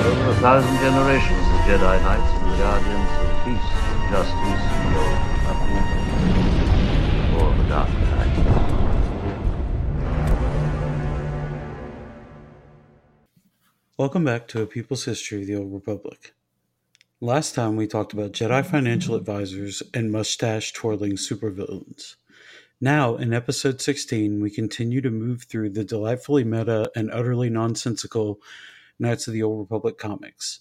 [0.00, 3.70] over a thousand generations, the Jedi Knights and Guardians of Peace,
[4.10, 4.64] Justice,
[5.50, 5.88] Uproot,
[7.36, 7.90] or the Dark.
[13.98, 16.32] Welcome back to A People's History of the Old Republic.
[17.20, 22.14] Last time we talked about Jedi financial advisors and mustache twirling supervillains.
[22.80, 28.40] Now, in episode 16, we continue to move through the delightfully meta and utterly nonsensical
[29.00, 30.60] Knights of the Old Republic comics.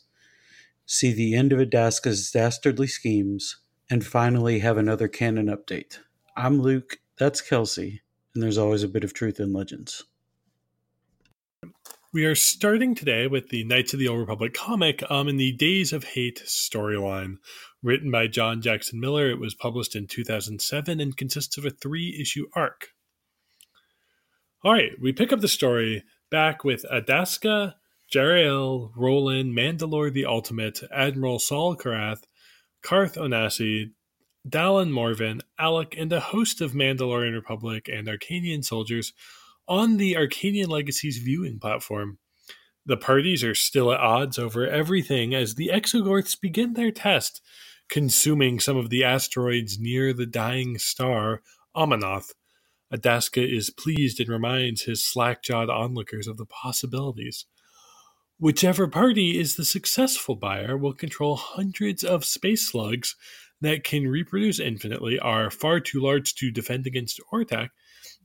[0.86, 3.58] See the end of Adasca's dastardly schemes,
[3.90, 6.00] and finally have another canon update.
[6.36, 8.02] I'm Luke, that's Kelsey,
[8.34, 10.05] and there's always a bit of truth in legends.
[12.12, 15.52] We are starting today with the Knights of the Old Republic comic um, in the
[15.52, 17.38] Days of Hate storyline.
[17.84, 22.17] Written by John Jackson Miller, it was published in 2007 and consists of a three
[22.20, 22.90] issue arc.
[24.64, 27.76] All right, we pick up the story back with Adasca,
[28.13, 32.23] Jarael, Roland, Mandalore the Ultimate, Admiral Saul Karath,
[32.81, 33.92] Carth Onasi,
[34.47, 39.14] Dallin Morven, Alek, and a host of Mandalorian Republic and Arkanian soldiers
[39.67, 42.17] on the Arkanian Legacies viewing platform.
[42.86, 47.41] The parties are still at odds over everything as the Exogorths begin their test,
[47.89, 51.44] consuming some of the asteroids near the dying star,
[51.75, 52.31] Amanoth.
[52.91, 57.45] Adasca is pleased and reminds his slack jawed onlookers of the possibilities.
[58.42, 63.18] Whichever party is the successful buyer will control hundreds of space slugs
[63.59, 67.72] that can reproduce infinitely, are far too large to defend against or attack,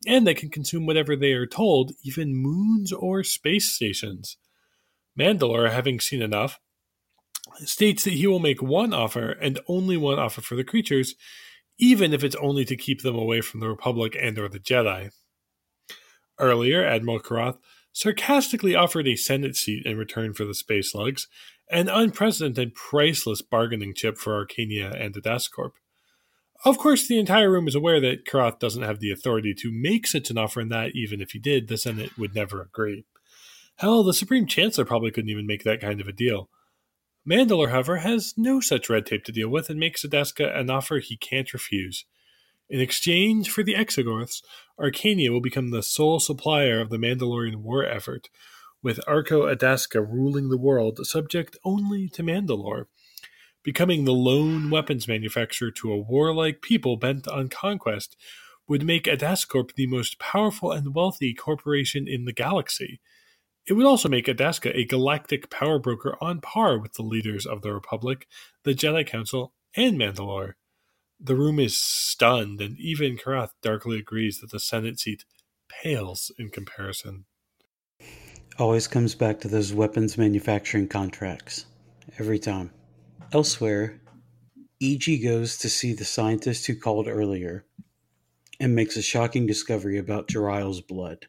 [0.06, 4.36] and they can consume whatever they are told, even moons or space stations.
[5.18, 6.60] Mandalore, having seen enough,
[7.64, 11.16] states that he will make one offer and only one offer for the creatures,
[11.76, 15.10] even if it's only to keep them away from the Republic and or the Jedi.
[16.38, 17.58] Earlier, Admiral Karath
[17.94, 21.28] sarcastically offered a Senate seat in return for the space slugs,
[21.70, 25.72] an unprecedented priceless bargaining chip for Arkania and the Dascorp.
[26.64, 30.06] Of course, the entire room is aware that Karath doesn't have the authority to make
[30.06, 33.04] such an offer, and that even if he did, the Senate would never agree.
[33.76, 36.48] Hell, the Supreme Chancellor probably couldn't even make that kind of a deal.
[37.28, 40.98] Mandalore, however, has no such red tape to deal with and makes Adasca an offer
[40.98, 42.04] he can't refuse.
[42.68, 44.42] In exchange for the Exogorths,
[44.80, 48.28] Arkania will become the sole supplier of the Mandalorian war effort,
[48.82, 52.86] with Arkoh Adasca ruling the world subject only to Mandalore
[53.64, 58.16] becoming the lone weapons manufacturer to a warlike people bent on conquest
[58.68, 63.00] would make Adascorp the most powerful and wealthy corporation in the galaxy.
[63.66, 67.62] It would also make Adasca a galactic power broker on par with the leaders of
[67.62, 68.28] the Republic,
[68.62, 70.54] the Jedi Council, and Mandalore.
[71.20, 75.24] The room is stunned, and even Karath darkly agrees that the Senate seat
[75.68, 77.24] pales in comparison.
[78.58, 81.66] Always comes back to those weapons manufacturing contracts.
[82.18, 82.70] Every time.
[83.32, 84.00] Elsewhere,
[84.80, 85.18] E.G.
[85.18, 87.64] goes to see the scientist who called earlier
[88.60, 91.26] and makes a shocking discovery about Jarael's blood,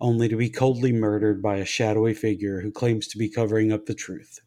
[0.00, 3.86] only to be coldly murdered by a shadowy figure who claims to be covering up
[3.86, 4.40] the truth.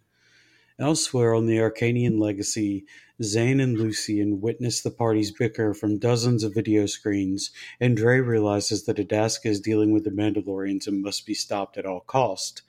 [0.82, 2.86] Elsewhere on the Arkanian legacy,
[3.22, 8.86] Zane and Lucien witness the parties bicker from dozens of video screens, and Draay realizes
[8.86, 12.64] that Adasca is dealing with the Mandalorians and must be stopped at all cost,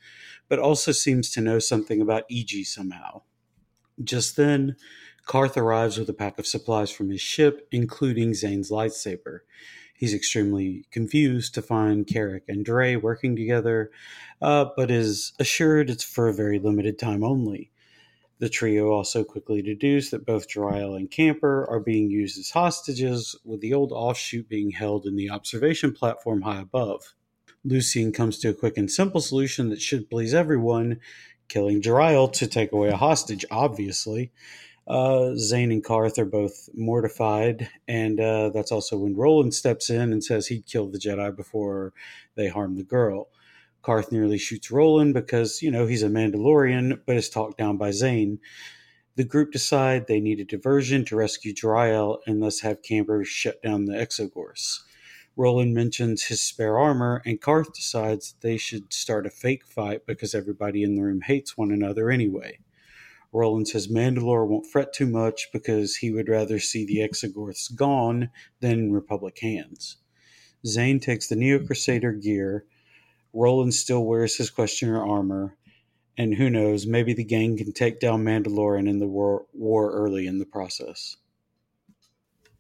[0.50, 2.64] but also seems to know something about E.G.
[2.64, 3.22] somehow.
[4.04, 4.76] Just then,
[5.24, 9.38] Carth arrives with a pack of supplies from his ship, including Zane's lightsaber.
[9.96, 13.90] He's extremely confused to find Carrick and Draay working together,
[14.42, 17.71] uh, but is assured it's for a very limited time only.
[18.42, 23.36] The trio also quickly deduce that both Jarael and Camper are being used as hostages,
[23.44, 27.14] with the old offshoot being held in the observation platform high above.
[27.64, 30.98] Lucien comes to a quick and simple solution that should please everyone
[31.46, 34.32] killing Jarael to take away a hostage, obviously.
[34.88, 40.12] Uh, Zane and Carth are both mortified, and uh, that's also when Roland steps in
[40.12, 41.92] and says he'd kill the Jedi before
[42.34, 43.28] they harm the girl.
[43.82, 47.90] Carth nearly shoots Roland because, you know, he's a Mandalorian, but is talked down by
[47.90, 48.38] Zane.
[49.16, 53.62] The group decide they need a diversion to rescue Jarael and thus have Camper shut
[53.62, 54.80] down the Exogorths.
[55.36, 60.34] Roland mentions his spare armor, and Carth decides they should start a fake fight because
[60.34, 62.58] everybody in the room hates one another anyway.
[63.32, 68.30] Roland says Mandalore won't fret too much because he would rather see the Exogorths gone
[68.60, 69.96] than in Republic hands.
[70.66, 72.66] Zane takes the Neo Crusader gear.
[73.32, 75.56] Roland still wears his questioner armor.
[76.18, 79.90] And who knows, maybe the gang can take down Mandalore and end the war, war
[79.92, 81.16] early in the process.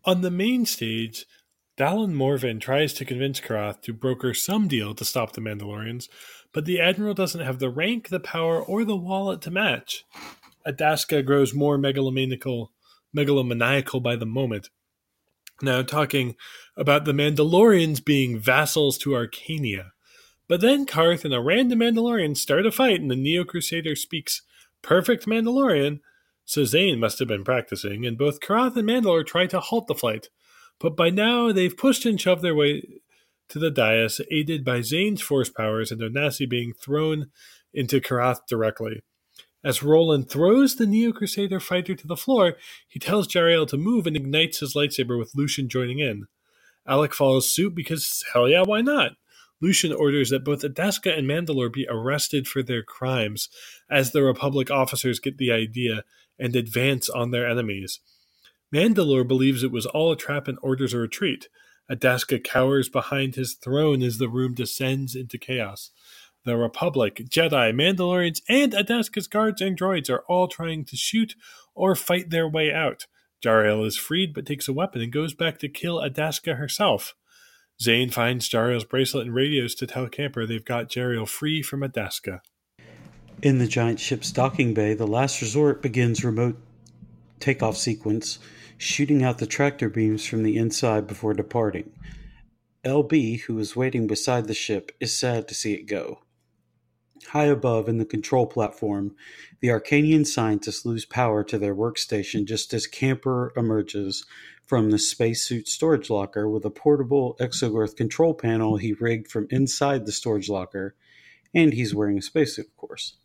[0.04, 1.26] On the main stage,
[1.76, 6.08] Dallin Morven tries to convince Karath to broker some deal to stop the Mandalorians,
[6.52, 10.04] but the Admiral doesn't have the rank, the power, or the wallet to match.
[10.66, 12.68] Adasca grows more megalomaniacal,
[13.16, 14.70] megalomaniacal by the moment.
[15.60, 16.36] Now, talking
[16.76, 19.90] about the Mandalorians being vassals to Arkania.
[20.48, 24.42] But then Carth and a random Mandalorian start a fight, and the Neo Crusader speaks
[24.82, 26.00] perfect Mandalorian,
[26.44, 29.94] so Zane must have been practicing, and both Karath and Mandalore try to halt the
[29.94, 30.28] flight.
[30.78, 32.82] But by now, they've pushed and shoved their way
[33.48, 37.30] to the dais, aided by Zane's force powers and Onasi being thrown
[37.72, 39.02] into Karath directly.
[39.64, 42.56] As Roland throws the Neo Crusader fighter to the floor,
[42.88, 46.26] he tells Jarael to move and ignites his lightsaber with Lucien joining in.
[46.88, 49.12] Alek follows suit because hell yeah, why not?
[49.62, 53.48] Lucien orders that both Adasca and Mandalore be arrested for their crimes,
[53.88, 56.02] as the Republic officers get the idea
[56.38, 58.00] and advance on their enemies.
[58.74, 61.48] Mandalore believes it was all a trap and orders a retreat.
[61.90, 65.90] Adasca cowers behind his throne as the room descends into chaos.
[66.44, 71.36] The Republic, Jedi, Mandalorians, and Adasca's guards and droids are all trying to shoot
[71.74, 73.06] or fight their way out.
[73.44, 77.14] Jarael is freed but takes a weapon and goes back to kill Adasca herself.
[77.82, 82.40] Zane finds Jarael's bracelet and radios to tell Camper they've got Jarael free from Adasca.
[83.42, 86.56] In the giant ship's docking bay, the last resort begins remote
[87.40, 88.38] takeoff sequence,
[88.78, 91.90] shooting out the tractor beams from the inside before departing.
[92.84, 96.20] LB, who is waiting beside the ship, is sad to see it go.
[97.30, 99.16] High above in the control platform,
[99.60, 104.24] the Arkanian scientists lose power to their workstation just as Camper emerges
[104.64, 110.06] from the spacesuit storage locker with a portable Exogorth control panel he rigged from inside
[110.06, 110.94] the storage locker,
[111.54, 113.16] and he's wearing a spacesuit, of course.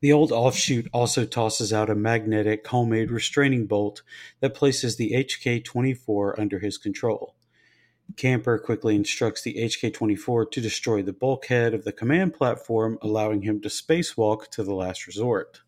[0.00, 4.02] The old offshoot also tosses out a magnetic homemade restraining bolt
[4.40, 7.36] that places the HK 24 under his control.
[8.16, 13.42] Camper quickly instructs the HK 24 to destroy the bulkhead of the command platform, allowing
[13.42, 15.62] him to spacewalk to the last resort.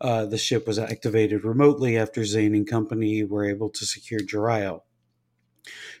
[0.00, 4.82] Uh, the ship was activated remotely after Zane and company were able to secure Jarael.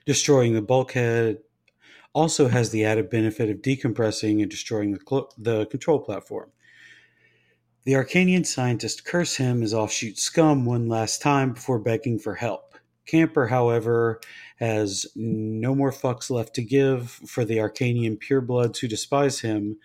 [0.06, 1.38] Destroying the bulkhead
[2.14, 6.50] also has the added benefit of decompressing and destroying the, cl- the control platform.
[7.84, 12.74] The Arkanian scientist curse him as offshoot scum one last time before begging for help.
[13.06, 14.20] Camper, however,
[14.56, 19.78] has no more fucks left to give for the Arkanian purebloods who despise him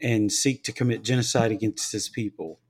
[0.00, 2.60] and seek to commit genocide against his people.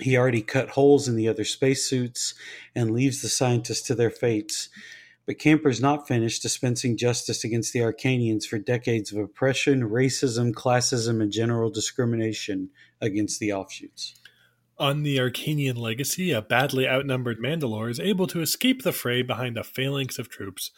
[0.00, 2.34] He already cut holes in the other spacesuits
[2.74, 4.68] and leaves the scientists to their fates.
[5.26, 11.20] But Camper's not finished dispensing justice against the Arkanians for decades of oppression, racism, classism,
[11.20, 14.14] and general discrimination against the offshoots.
[14.78, 19.58] On the Arkanian legacy, a badly outnumbered Mandalore is able to escape the fray behind
[19.58, 20.70] a phalanx of troops,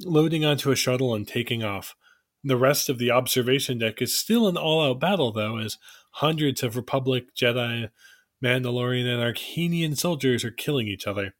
[0.00, 1.96] loading onto a shuttle and taking off.
[2.44, 5.78] The rest of the observation deck is still an all out battle, though, as
[6.12, 7.90] hundreds of Republic, Jedi,
[8.44, 11.34] Mandalorian, and Arkanian soldiers are killing each other.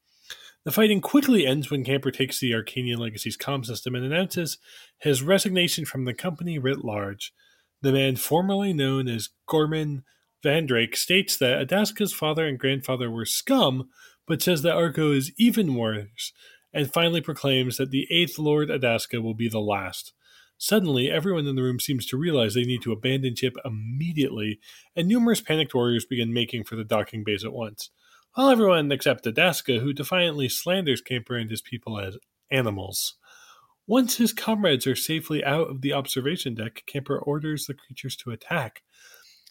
[0.65, 4.57] The fighting quickly ends when Camper takes the Arkanian Legacy's comm system and announces
[4.99, 7.35] his resignation from the company writ large.
[7.83, 10.05] The man formerly known as Gorman
[10.43, 13.91] Vandrake states that Adasca's father and grandfather were scum,
[14.27, 16.33] but says that Arkoh is even worse,
[16.73, 20.14] and finally proclaims that the eighth Lord Adasca will be the last.
[20.59, 24.61] Suddenly, everyone in the room seems to realize they need to abandon ship immediately,
[24.97, 27.91] and numerous panicked warriors begin making for the docking base at once.
[28.37, 32.17] All everyone except Adasca, who defiantly slanders Camper and his people as
[32.51, 33.15] animals.
[33.87, 38.31] Once his comrades are safely out of the observation deck, Camper orders the creatures to
[38.31, 38.83] attack.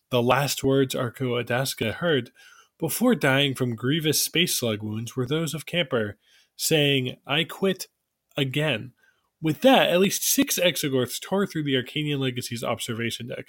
[0.09, 2.31] The last words Arkoh Adasca heard
[2.79, 6.17] before dying from grievous space slug wounds were those of Camper,
[6.55, 7.87] saying, I quit
[8.35, 8.93] again.
[9.43, 13.47] With that, at least six Exogorths tore through the Arkanian Legacy's observation deck,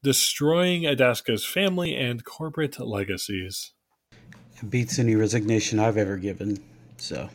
[0.00, 3.72] destroying Adasca's family and corporate legacies.
[4.12, 6.62] It beats any resignation I've ever given,
[6.96, 7.28] so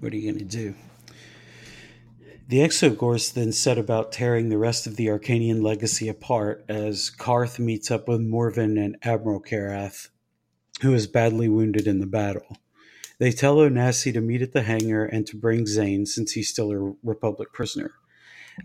[0.00, 0.74] what are you going to do?
[2.48, 7.58] The Exogorths then set about tearing the rest of the Arkanian legacy apart as Carth
[7.58, 10.08] meets up with Morven and Admiral Karath,
[10.80, 12.56] who is badly wounded in the battle.
[13.22, 16.72] They tell Onasi to meet at the hangar and to bring Zane since he's still
[16.72, 17.92] a Republic prisoner.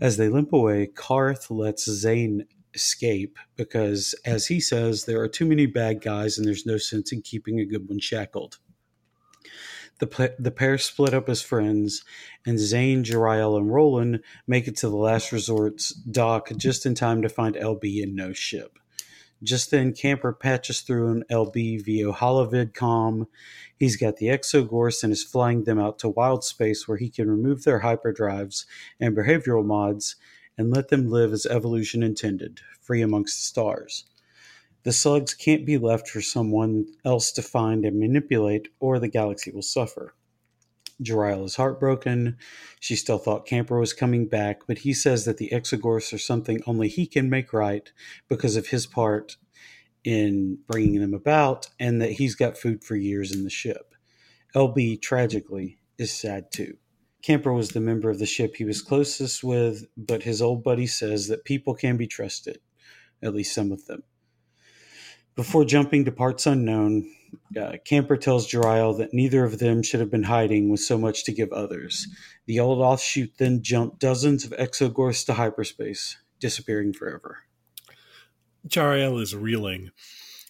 [0.00, 5.46] As they limp away, Carth lets Zane escape because, as he says, there are too
[5.46, 8.58] many bad guys and there's no sense in keeping a good one shackled.
[10.00, 12.02] The, the pair split up as friends,
[12.44, 17.22] and Zane, Jarael, and Roland make it to the last resort's dock just in time
[17.22, 18.76] to find LB in no ship.
[19.42, 23.28] Just then, Camper patches through an LB via holovid com.
[23.76, 27.30] He's got the Exogorths and is flying them out to wild space where he can
[27.30, 28.66] remove their hyperdrives
[28.98, 30.16] and behavioral mods
[30.56, 34.04] and let them live as evolution intended, free amongst the stars.
[34.82, 39.52] The slugs can't be left for someone else to find and manipulate, or the galaxy
[39.52, 40.14] will suffer.
[41.02, 42.36] Jarael is heartbroken.
[42.80, 46.60] She still thought Camper was coming back, but he says that the Exogorths are something
[46.66, 47.90] only he can make right
[48.28, 49.36] because of his part
[50.04, 53.94] in bringing them about, and that he's got food for years in the ship.
[54.54, 56.76] LB, tragically, is sad too.
[57.22, 60.86] Camper was the member of the ship he was closest with, but his old buddy
[60.86, 62.58] says that people can be trusted,
[63.22, 64.02] at least some of them.
[65.36, 67.12] Before jumping to parts unknown,
[67.60, 71.24] uh, Camper tells Jarael that neither of them should have been hiding with so much
[71.24, 72.06] to give others.
[72.46, 77.44] The old offshoot then jumped dozens of exogorths to hyperspace, disappearing forever.
[78.66, 79.90] Jarael is reeling.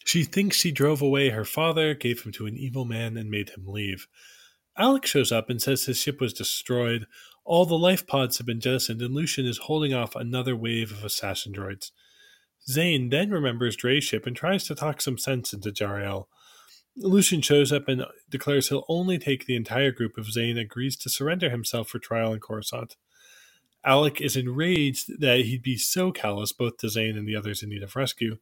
[0.05, 3.51] She thinks she drove away her father, gave him to an evil man, and made
[3.51, 4.09] him leave.
[4.79, 7.07] Alek shows up and says his ship was destroyed,
[7.49, 11.03] all the life pods have been jettisoned, and Lucien is holding off another wave of
[11.03, 11.93] assassin droids.
[12.69, 16.27] Zane then remembers Draay's ship and tries to talk some sense into Jarael.
[17.01, 21.09] Lucien shows up and declares he'll only take the entire group if Zane agrees to
[21.09, 22.97] surrender himself for trial in Coruscant.
[23.87, 27.71] Alek is enraged that he'd be so callous both to Zane and the others in
[27.71, 28.39] need of rescue,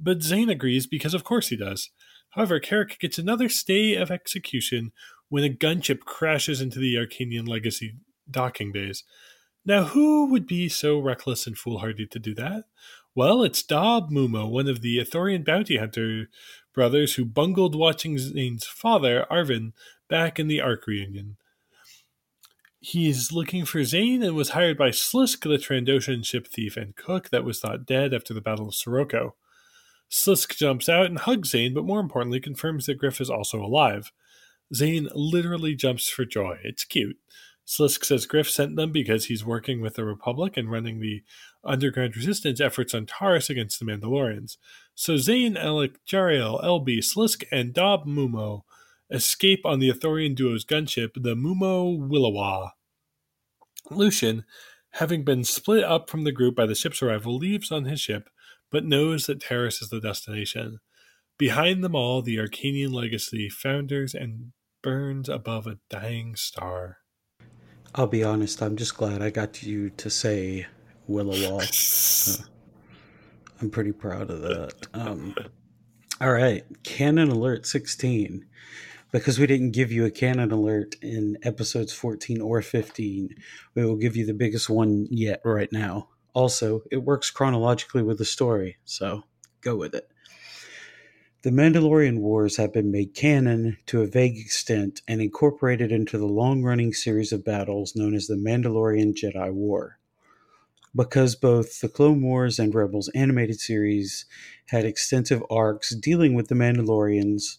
[0.00, 1.90] but Zane agrees because of course he does.
[2.30, 4.92] However, Carrick gets another stay of execution
[5.28, 7.94] when a gunship crashes into the Arkanian Legacy
[8.30, 9.02] docking bays.
[9.64, 12.64] Now, who would be so reckless and foolhardy to do that?
[13.14, 16.28] Well, it's Dob Moomo, one of the Ithorian bounty hunter
[16.74, 19.72] brothers who bungled watching Zane's father, Arvin,
[20.08, 21.36] back in the Ark reunion.
[22.80, 27.28] He's looking for Zane and was hired by Slisk, the Trandoshan ship thief and cook
[27.28, 29.32] that was thought dead after the Battle of Serroco.
[30.10, 34.12] Slisk jumps out and hugs Zane, but more importantly, confirms that Griff is also alive.
[34.74, 36.58] Zane literally jumps for joy.
[36.64, 37.18] It's cute.
[37.66, 41.22] Slisk says Griff sent them because he's working with the Republic and running the
[41.62, 44.56] underground resistance efforts on Taris against the Mandalorians.
[45.00, 48.64] So Zane, Alek, Jarael, LB, Slisk, and Dob Moomo
[49.10, 52.72] escape on the Ithorian duo's gunship, the Moomo Williwaw.
[53.90, 54.44] Lucien,
[54.90, 58.28] having been split up from the group by the ship's arrival, leaves on his ship
[58.70, 60.80] but knows that Taris is the destination.
[61.38, 64.52] Behind them all, the Arkanian legacy founders and
[64.82, 66.98] burns above a dying star.
[67.94, 70.66] I'll be honest, I'm just glad I got you to say
[71.08, 71.62] Willowall.
[72.28, 72.44] uh,
[73.60, 74.72] I'm pretty proud of that.
[74.94, 75.34] Um,
[76.20, 78.46] all right, Canon Alert 16.
[79.12, 83.34] Because we didn't give you a canon alert in episodes 14 or 15,
[83.74, 86.10] we will give you the biggest one yet right now.
[86.32, 89.24] Also, it works chronologically with the story, so
[89.62, 90.08] go with it.
[91.42, 96.26] The Mandalorian Wars have been made canon to a vague extent and incorporated into the
[96.26, 99.98] long running series of battles known as the Mandalorian Jedi War.
[100.94, 104.26] Because both the Clone Wars and Rebels animated series
[104.66, 107.58] had extensive arcs dealing with the Mandalorians,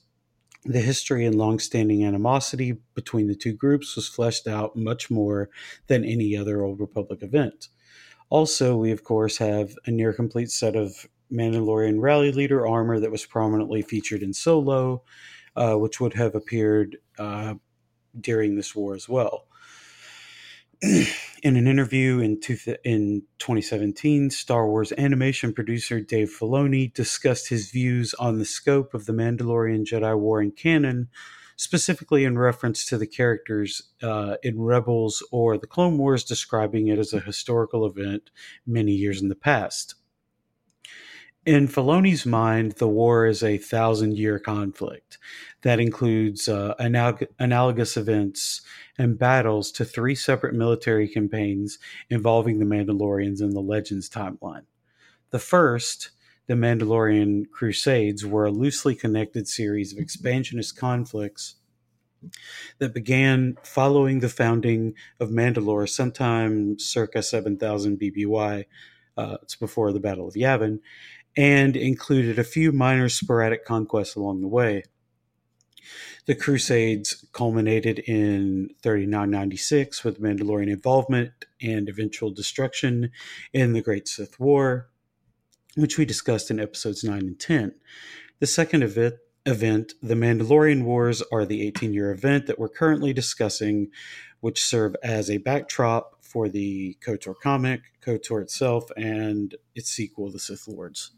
[0.66, 5.50] the history and long standing animosity between the two groups was fleshed out much more
[5.88, 7.70] than any other Old Republic event.
[8.30, 13.12] Also, we of course have a near complete set of Mandalorian rally leader armor that
[13.12, 15.04] was prominently featured in Solo,
[15.56, 17.56] uh, which would have appeared uh,
[18.20, 19.48] during this war as well.
[21.44, 27.70] in an interview in, two in 2017, Star Wars animation producer Dave Filoni discussed his
[27.70, 31.10] views on the scope of the Mandalorian Jedi War in canon
[31.62, 36.98] specifically in reference to the characters uh, in Rebels or the Clone Wars, describing it
[36.98, 38.32] as a historical event
[38.66, 39.94] many years in the past.
[41.46, 45.18] In Filoni's mind, the war is a thousand year conflict
[45.64, 48.62] that includes uh, analog- analogous events
[49.00, 51.80] and battles to three separate military campaigns
[52.12, 54.66] involving the Mandalorians in the Legends timeline.
[55.32, 56.12] The first,
[56.46, 61.56] the Mandalorian Crusades were a loosely connected series of expansionist conflicts
[62.78, 68.66] that began following the founding of Mandalore sometime circa 7000 BBY.
[69.18, 70.80] Uh, it's before the Battle of Yavin,
[71.38, 74.84] and included a few minor sporadic conquests along the way.
[76.28, 83.12] The Crusades culminated in 3996 with Mandalorian involvement and eventual destruction
[83.54, 84.90] in the Great Sith War,
[85.76, 87.74] which we discussed in episodes 9 and 10.
[88.40, 89.16] The second event,
[89.48, 93.90] event, the Mandalorian Wars, are the 18 year event that we're currently discussing,
[94.42, 100.40] which serve as a backdrop for the KOTOR comic, KOTOR itself, and its sequel, The
[100.40, 101.12] Sith Lords.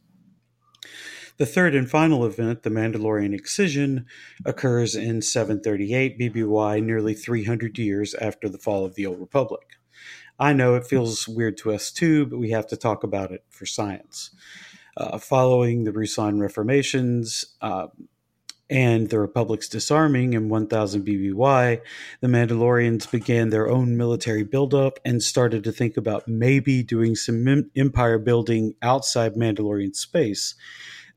[1.38, 4.06] The third and final event, the Mandalorian Excision,
[4.46, 9.78] occurs in 738 BBY, nearly 300 years after the fall of the Old Republic.
[10.40, 13.44] I know it feels weird to us too, but we have to talk about it
[13.50, 14.32] for science.
[14.96, 17.88] Uh, following the Ruusan reformations uh,
[18.70, 21.82] and the Republic's disarming in 1000 BBY,
[22.22, 27.70] the Mandalorians began their own military buildup and started to think about maybe doing some
[27.76, 30.56] empire building outside Mandalorian space.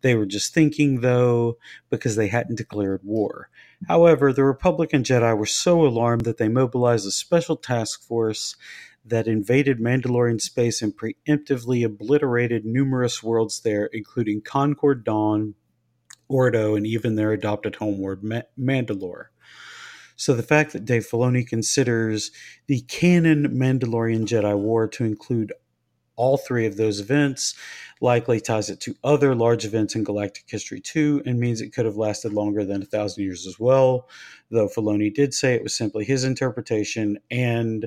[0.03, 3.49] They were just thinking, though, because they hadn't declared war.
[3.89, 8.57] However, the Republican Jedi were so alarmed that they mobilized a special task force
[9.05, 15.55] that invaded Mandalorian space and preemptively obliterated numerous worlds there, including Concord Dawn,
[16.29, 19.27] Ordo, and even their adopted homeworld, Ma- Mandalore.
[20.17, 22.31] So the fact that Dave Filoni considers
[22.67, 25.53] the canon Mandalorian Jedi War to include
[26.17, 27.55] all three of those events
[28.01, 31.85] likely ties it to other large events in galactic history too, and means it could
[31.85, 34.09] have lasted longer than a thousand years as well.
[34.51, 37.87] Though Filoni did say it was simply his interpretation and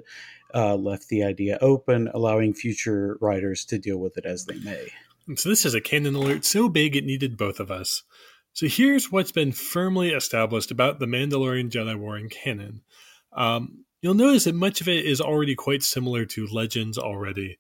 [0.54, 4.90] uh, left the idea open, allowing future writers to deal with it as they may.
[5.36, 8.04] So this is a canon alert so big it needed both of us.
[8.60, 12.82] So here's what's been firmly established about the Mandalorian Jedi War in canon.
[13.32, 17.58] Um, you'll notice that much of it is already quite similar to Legends already.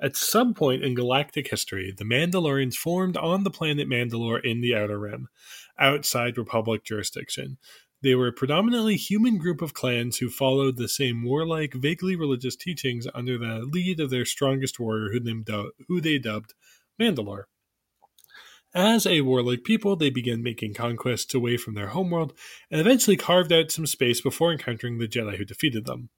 [0.00, 4.74] At some point in galactic history, the Mandalorians formed on the planet Mandalore in the
[4.74, 5.28] Outer Rim,
[5.78, 7.56] outside Republic jurisdiction.
[8.02, 12.56] They were a predominantly human group of clans who followed the same warlike, vaguely religious
[12.56, 16.54] teachings under the lead of their strongest warrior, who, who they dubbed
[17.00, 17.44] Mandalore.
[18.74, 22.32] As a warlike people, they began making conquests away from their homeworld
[22.70, 26.08] and eventually carved out some space before encountering the Jedi who defeated them.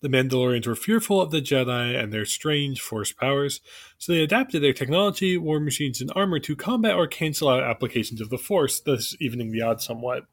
[0.00, 3.60] The Mandalorians were fearful of the Jedi and their strange force powers,
[3.98, 8.20] so they adapted their technology, war machines, and armor to combat or cancel out applications
[8.20, 10.26] of the Force, thus evening the odds somewhat.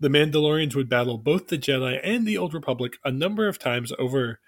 [0.00, 3.92] The Mandalorians would battle both the Jedi and the Old Republic a number of times
[3.96, 4.40] over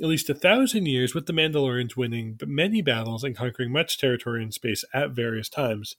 [0.00, 4.42] at least a thousand years, with the Mandalorians winning many battles and conquering much territory
[4.42, 5.96] in space at various times.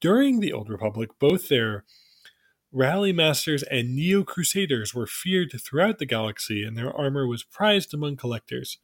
[0.00, 1.84] During the Old Republic, both their
[2.70, 7.94] Rally Masters and Neo Crusaders were feared throughout the galaxy, and their armor was prized
[7.94, 8.78] among collectors.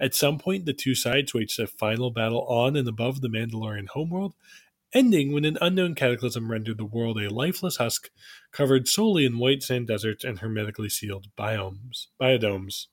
[0.00, 3.88] At some point, the two sides waged a final battle on and above the Mandalorian
[3.88, 4.34] homeworld,
[4.92, 8.10] ending when an unknown cataclysm rendered the world a lifeless husk
[8.52, 12.86] covered solely in white sand deserts and hermetically sealed biomes, biodomes.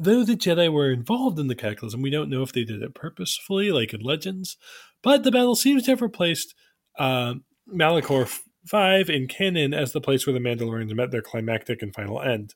[0.00, 2.94] Though the Jedi were involved in the cataclysm, we don't know if they did it
[2.94, 4.56] purposefully, like in Legends,
[5.02, 6.54] but the battle seems to have replaced
[7.00, 7.34] uh,
[7.68, 8.32] Malachor
[8.68, 12.54] 5 in canon as the place where the Mandalorians met their climactic and final end.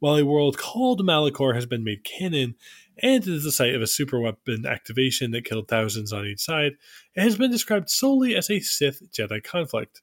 [0.00, 2.56] While a world called Malachor has been made canon,
[3.00, 6.72] and it is the site of a superweapon activation that killed thousands on each side,
[7.14, 10.02] it has been described solely as a Sith Jedi conflict.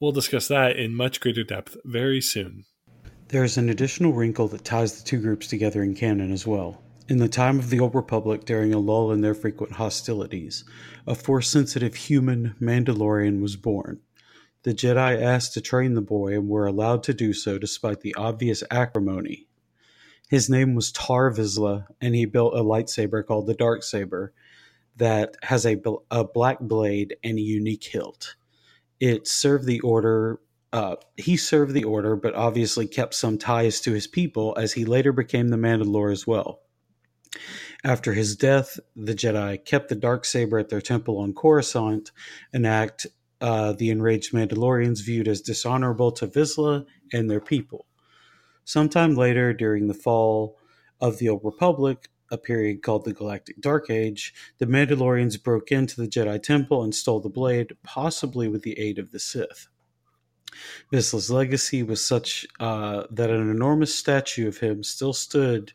[0.00, 2.64] We'll discuss that in much greater depth very soon.
[3.28, 6.82] There is an additional wrinkle that ties the two groups together in canon as well.
[7.08, 10.64] In the time of the Old Republic, during a lull in their frequent hostilities,
[11.06, 14.00] a force sensitive human Mandalorian was born.
[14.62, 18.14] The Jedi asked to train the boy and were allowed to do so despite the
[18.14, 19.46] obvious acrimony.
[20.28, 24.32] His name was Tar Vizsla, and he built a lightsaber called the Dark Saber
[24.96, 28.36] that has a, a black blade and a unique hilt.
[29.00, 30.40] It served the order.
[30.74, 34.84] Uh, he served the order, but obviously kept some ties to his people as he
[34.84, 36.62] later became the Mandalore as well.
[37.84, 42.10] After his death, the Jedi kept the dark saber at their temple on Coruscant,
[42.52, 43.06] an act
[43.40, 47.86] uh, the enraged Mandalorians viewed as dishonorable to Vizsla and their people.
[48.64, 50.58] Sometime later, during the fall
[51.00, 56.00] of the Old Republic, a period called the Galactic Dark Age, the Mandalorians broke into
[56.00, 59.68] the Jedi Temple and stole the blade, possibly with the aid of the Sith.
[60.92, 65.72] Vizsla's legacy was such uh, that an enormous statue of him still stood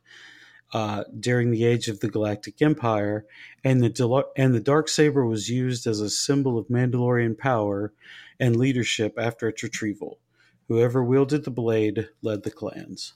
[0.74, 3.26] uh, during the age of the Galactic Empire,
[3.64, 7.94] and the and the dark saber was used as a symbol of Mandalorian power
[8.40, 10.20] and leadership after its retrieval.
[10.68, 13.14] Whoever wielded the blade led the clans.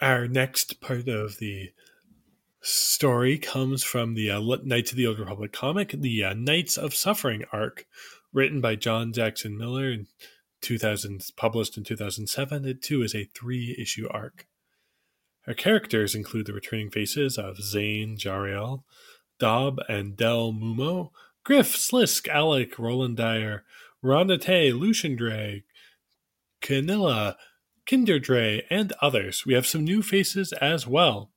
[0.00, 1.72] Our next part of the
[2.60, 6.94] story comes from the uh, Knights of the Old Republic comic, the uh, Knights of
[6.94, 7.86] Suffering arc,
[8.32, 10.06] written by John Jackson Miller in
[10.60, 12.64] 2000, published in 2007.
[12.64, 14.46] It too is a three issue arc.
[15.42, 18.82] Her characters include the returning faces of Zane Jarael,
[19.38, 21.10] Dob and Del Moomo,
[21.44, 23.64] Griff, Slisk, Alek, Roland Dyer,
[24.40, 25.62] Tay, Lucien Draay,
[26.60, 27.36] Q'anilia,
[27.86, 29.44] Krynda Draay, and others.
[29.46, 31.30] We have some new faces as well.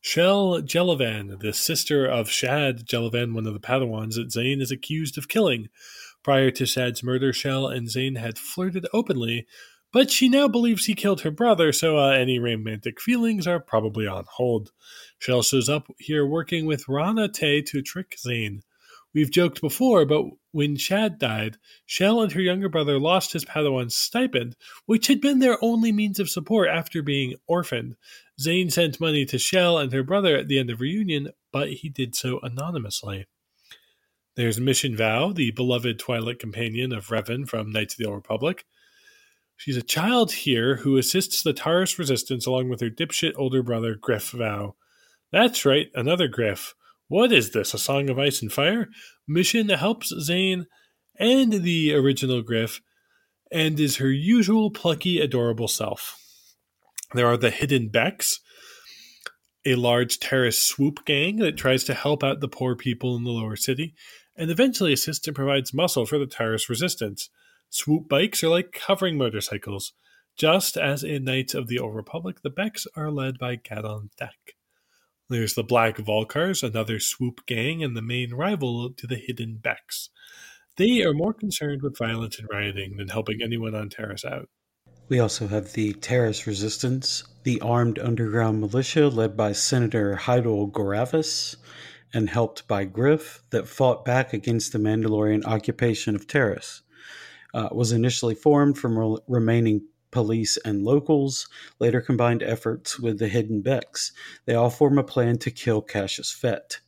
[0.00, 5.18] Shel Jelavan, the sister of Shad Jelavan, one of the Padawans that Zane is accused
[5.18, 5.68] of killing.
[6.26, 9.46] Prior to Shad's murder, Shel and Zane had flirted openly,
[9.92, 14.08] But she now believes he killed her brother, so uh, any romantic feelings are probably
[14.08, 14.72] on hold.
[15.20, 18.62] Shel shows up here working with Raana Tey to trick Zane.
[19.14, 23.94] We've joked before, but when Shad died, Shel and her younger brother lost his Padawan's
[23.94, 27.94] stipend, which had been their only means of support after being orphaned.
[28.40, 31.88] Zane sent money to Shel and her brother at the end of reunion, but he
[31.88, 33.26] did so anonymously.
[34.36, 38.66] There's Mission Vao, the beloved Twi'lek companion of Revan from Knights of the Old Republic.
[39.56, 43.94] She's a child here who assists the Taris resistance along with her dipshit older brother,
[43.94, 44.74] Griff Vao.
[45.32, 46.74] That's right, another Griff.
[47.08, 48.90] What is this, a song of ice and fire?
[49.26, 50.66] Mission helps Zane
[51.18, 52.82] and the original Griff
[53.50, 56.20] and is her usual plucky, adorable self.
[57.14, 58.40] There are the Hidden Beks,
[59.64, 63.30] a large terrorist swoop gang that tries to help out the poor people in the
[63.30, 63.94] lower city,
[64.36, 67.30] and eventually assists and provides muscle for the terrorist resistance.
[67.70, 69.92] Swoop bikes are like hovering motorcycles.
[70.36, 74.54] Just as in Knights of the Old Republic, the Beks are led by Gadon Thek.
[75.28, 80.10] There's the Black Vulkars, another swoop gang and the main rival to the Hidden Beks.
[80.76, 84.48] They are more concerned with violence and rioting than helping anyone on Taris out.
[85.08, 91.56] We also have the Taris Resistance, the armed underground militia led by Senator Heidel Goravis
[92.12, 96.82] and helped by Griff that fought back against the Mandalorian occupation of Taris.
[97.54, 103.28] Uh, was initially formed from re- remaining police and locals, later combined efforts with the
[103.28, 104.12] Hidden Beks.
[104.44, 106.80] They all form a plan to kill Cassius Fett.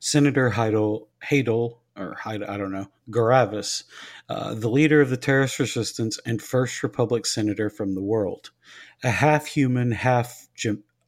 [0.00, 3.84] Senator Heidel, Heidel or Heidel, I don't know, Goravis,
[4.28, 8.50] uh, the leader of the Taris resistance and first Republic senator from the world.
[9.02, 10.48] A half human, half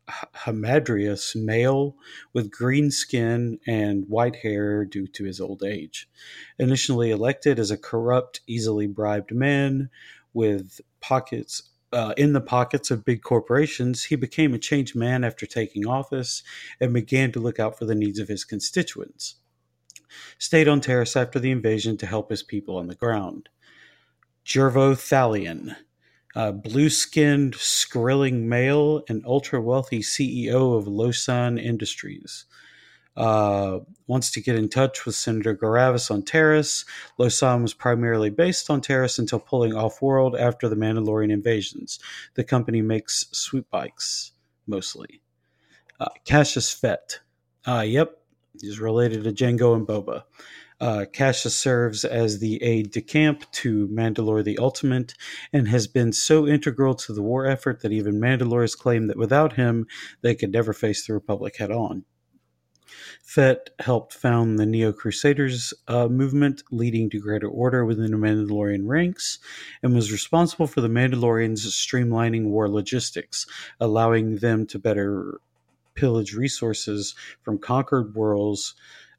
[0.08, 1.96] hamadryas male
[2.32, 6.08] with green skin and white hair due to his old age.
[6.58, 9.90] Initially elected as a corrupt, easily bribed man
[10.32, 15.46] with pockets uh, in the pockets of big corporations, he became a changed man after
[15.46, 16.42] taking office
[16.80, 19.36] and began to look out for the needs of his constituents.
[20.38, 23.48] Stayed on Taris after the invasion to help his people on the ground.
[24.44, 25.76] Jervo Thalion,
[26.36, 32.44] a blue skinned, skrilling male and ultra wealthy CEO of Losan Industries.
[33.16, 36.84] Uh, wants to get in touch with Senator Goravis on Taris.
[37.18, 41.98] Losan was primarily based on Taris until pulling off world after the Mandalorian invasions.
[42.34, 44.32] The company makes swoop bikes,
[44.66, 45.22] mostly.
[45.98, 47.20] Uh, Cassius Fett.
[47.66, 48.18] Uh, yep,
[48.60, 50.24] he's related to Jango and Boba.
[50.78, 55.14] Uh, Cassius serves as the aide de camp to Mandalore the Ultimate
[55.52, 59.54] and has been so integral to the war effort that even Mandalorians claim that without
[59.54, 59.86] him,
[60.20, 62.04] they could never face the Republic head on.
[63.22, 68.86] Fett helped found the Neo Crusaders uh, movement, leading to greater order within the Mandalorian
[68.86, 69.38] ranks,
[69.82, 73.46] and was responsible for the Mandalorians streamlining war logistics,
[73.80, 75.40] allowing them to better
[75.94, 78.74] pillage resources from conquered worlds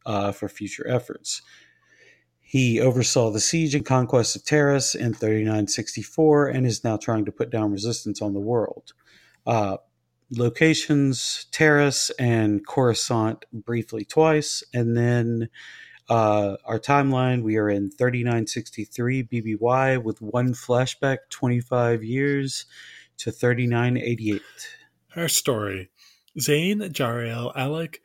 [0.07, 1.43] uh, for future efforts.
[2.39, 7.31] He oversaw the siege and conquest of Taris in 3964 and is now trying to
[7.31, 8.93] put down resistance on the world.
[9.45, 9.77] Uh,
[10.31, 15.49] locations Taris and Coruscant briefly twice, and then
[16.09, 22.65] uh, our timeline we are in 3963 BBY with one flashback 25 years
[23.17, 24.41] to 3988.
[25.17, 25.89] Our story
[26.39, 27.97] Zane, Jarael, Alek,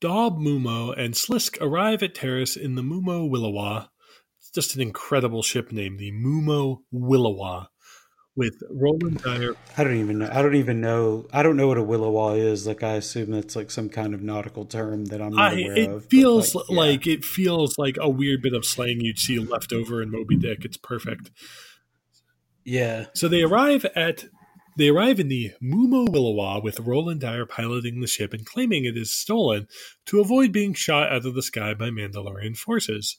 [0.00, 3.88] Dob Moomo and Slisk arrive at Taris in the Moomo Williwaw.
[4.38, 7.66] It's just an incredible ship name, the Moomo Williwaw,
[8.36, 9.54] with Roland Dyer.
[9.78, 10.28] I don't even know.
[10.30, 11.26] I don't even know.
[11.32, 12.66] I don't know what a Williwaw is.
[12.66, 15.78] Like I assume that's like some kind of nautical term that I'm not I, aware
[15.78, 16.04] it of.
[16.04, 16.76] It feels like, yeah.
[16.76, 20.36] like, it feels like a weird bit of slang you'd see left over in Moby
[20.36, 20.64] Dick.
[20.64, 21.30] It's perfect.
[22.64, 23.06] Yeah.
[23.14, 24.26] So they arrive at
[24.76, 28.96] they arrive in the Moomo Williwaw with Roland Dyer piloting the ship and claiming it
[28.96, 29.68] is stolen
[30.06, 33.18] to avoid being shot out of the sky by Mandalorian forces.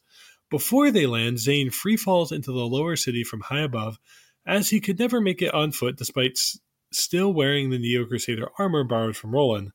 [0.50, 4.00] Before they land, Zane free falls into the lower city from high above,
[4.46, 6.60] as he could never make it on foot despite s-
[6.94, 9.72] still wearing the Neo Crusader armor borrowed from Roland.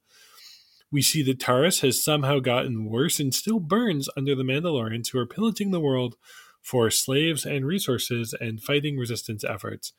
[0.90, 5.18] We see that Taris has somehow gotten worse and still burns under the Mandalorians who
[5.18, 6.16] are pillaging the world
[6.62, 9.92] for slaves and resources and fighting resistance efforts.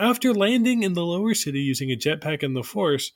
[0.00, 3.12] After landing in the lower city using a jetpack and the Force,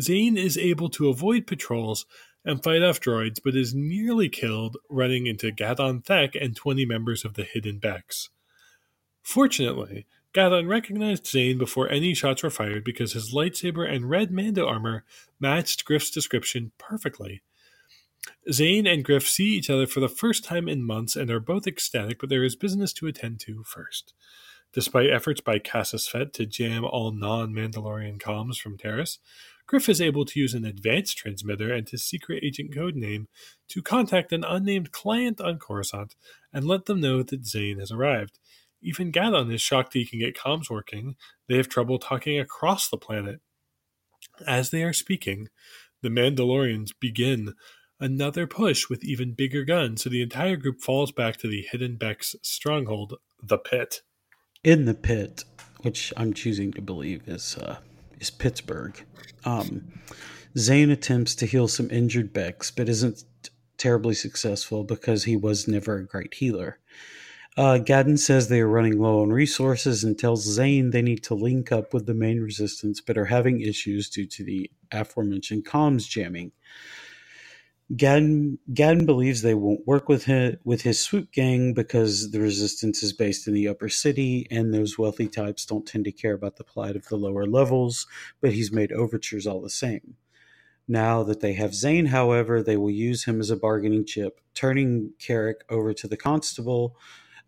[0.00, 2.06] Zane is able to avoid patrols
[2.44, 7.24] and fight off droids, but is nearly killed running into Gadon Thek and 20 members
[7.24, 8.28] of the Hidden Beks.
[9.20, 14.64] Fortunately, Gadon recognized Zane before any shots were fired because his lightsaber and red Mando
[14.64, 15.02] armor
[15.40, 17.42] matched Griff's description perfectly.
[18.52, 21.66] Zane and Griff see each other for the first time in months and are both
[21.66, 24.14] ecstatic, but there is business to attend to first.
[24.76, 29.16] Despite efforts by Cassus Fett to jam all non Mandalorian comms from Taris,
[29.66, 33.26] Griff is able to use an advanced transmitter and his secret agent code name
[33.68, 36.14] to contact an unnamed client on Coruscant
[36.52, 38.38] and let them know that Zane has arrived.
[38.82, 41.16] Even Gadon is shocked he can get comms working.
[41.48, 43.40] They have trouble talking across the planet.
[44.46, 45.48] As they are speaking,
[46.02, 47.54] the Mandalorians begin
[47.98, 51.96] another push with even bigger guns, so the entire group falls back to the Hidden
[51.96, 54.02] Beks stronghold, the Pit.
[54.64, 55.44] In the Pit,
[55.82, 57.78] which I'm choosing to believe is uh,
[58.20, 59.00] is Pittsburgh.
[59.44, 60.00] Um,
[60.58, 63.22] Zane attempts to heal some injured Beks, but isn't
[63.76, 66.78] terribly successful because he was never a great healer.
[67.56, 71.34] Uh, Gadon says they are running low on resources and tells Zane they need to
[71.34, 76.06] link up with the main resistance but are having issues due to the aforementioned comms
[76.06, 76.52] jamming.
[77.94, 78.58] Gadon,
[79.06, 83.46] believes they won't work with his, with his swoop gang because the resistance is based
[83.46, 86.96] in the upper city and those wealthy types don't tend to care about the plight
[86.96, 88.06] of the lower levels,
[88.40, 90.16] but he's made overtures all the same.
[90.88, 95.12] Now that they have Zane, however, they will use him as a bargaining chip, turning
[95.18, 96.96] Carrick over to the constable,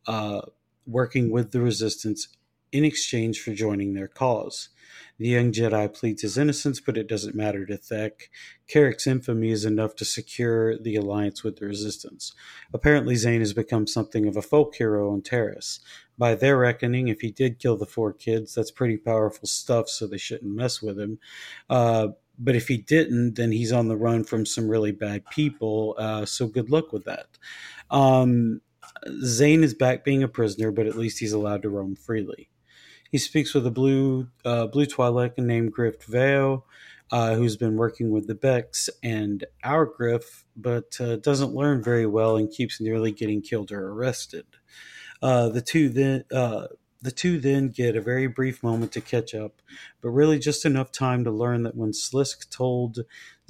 [0.06, 0.42] uh,
[0.86, 2.28] working with the resistance
[2.70, 4.68] in exchange for joining their cause.
[5.18, 8.28] The young Jedi pleads his innocence, but it doesn't matter to Thek.
[8.68, 12.34] Carrick's infamy is enough to secure the alliance with the Resistance.
[12.72, 15.80] Apparently, Zane has become something of a folk hero on Taris.
[16.16, 20.06] By their reckoning, if he did kill the four kids, that's pretty powerful stuff, so
[20.06, 21.18] they shouldn't mess with him.
[21.68, 25.96] Uh, but if he didn't, then he's on the run from some really bad people,
[25.98, 27.26] uh, so good luck with that.
[27.90, 28.60] Um,
[29.24, 32.50] Zane is back being a prisoner, but at least he's allowed to roam freely.
[33.10, 36.64] He speaks with a blue uh, blue Twi'lek named Griff Vao,
[37.10, 42.06] uh, who's been working with the Beks and our Griff, but uh, doesn't learn very
[42.06, 44.44] well and keeps nearly getting killed or arrested.
[45.22, 46.66] Uh, the two then uh,
[47.00, 49.62] the two then get a very brief moment to catch up,
[50.02, 53.00] but really just enough time to learn that when Slisk told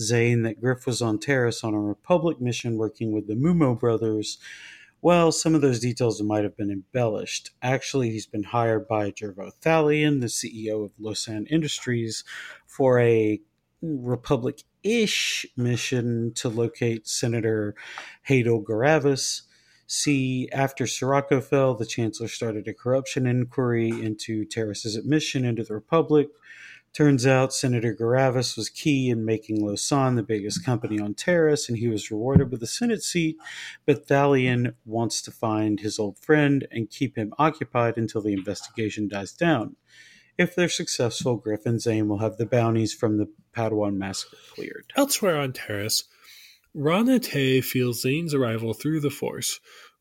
[0.00, 4.38] Zane that Griff was on Taris on a Republic mission working with the Moomo brothers,
[5.00, 7.50] well, some of those details might have been embellished.
[7.62, 12.24] Actually, he's been hired by Jervo Thalion, the CEO of Losan Industries,
[12.66, 13.40] for a
[13.80, 17.74] Republic ish mission to locate Senator
[18.28, 19.42] Haydel Goravis.
[19.86, 25.74] See, after Serroco fell, the Chancellor started a corruption inquiry into Taris's admission into the
[25.74, 26.28] Republic,
[26.94, 31.78] Turns out Senator Goravis was key in making Losan the biggest company on Taris, and
[31.78, 33.36] he was rewarded with a Senate seat.
[33.86, 39.06] But Thalion wants to find his old friend and keep him occupied until the investigation
[39.08, 39.76] dies down.
[40.38, 44.92] If they're successful, Griff and Zane will have the bounties from the Padawan massacre cleared.
[44.96, 46.04] Elsewhere on Taris,
[46.74, 49.58] Raana Tey feels Zane's arrival through the Force,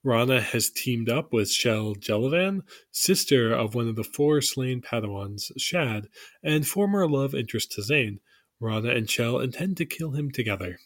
[0.08, 5.52] Raana has teamed up with Shel Jelavan, sister of one of the four slain Padawans,
[5.58, 6.08] Shad,
[6.42, 8.22] and former love interest to Zane.
[8.62, 10.80] Raana and Shel intend to kill him together.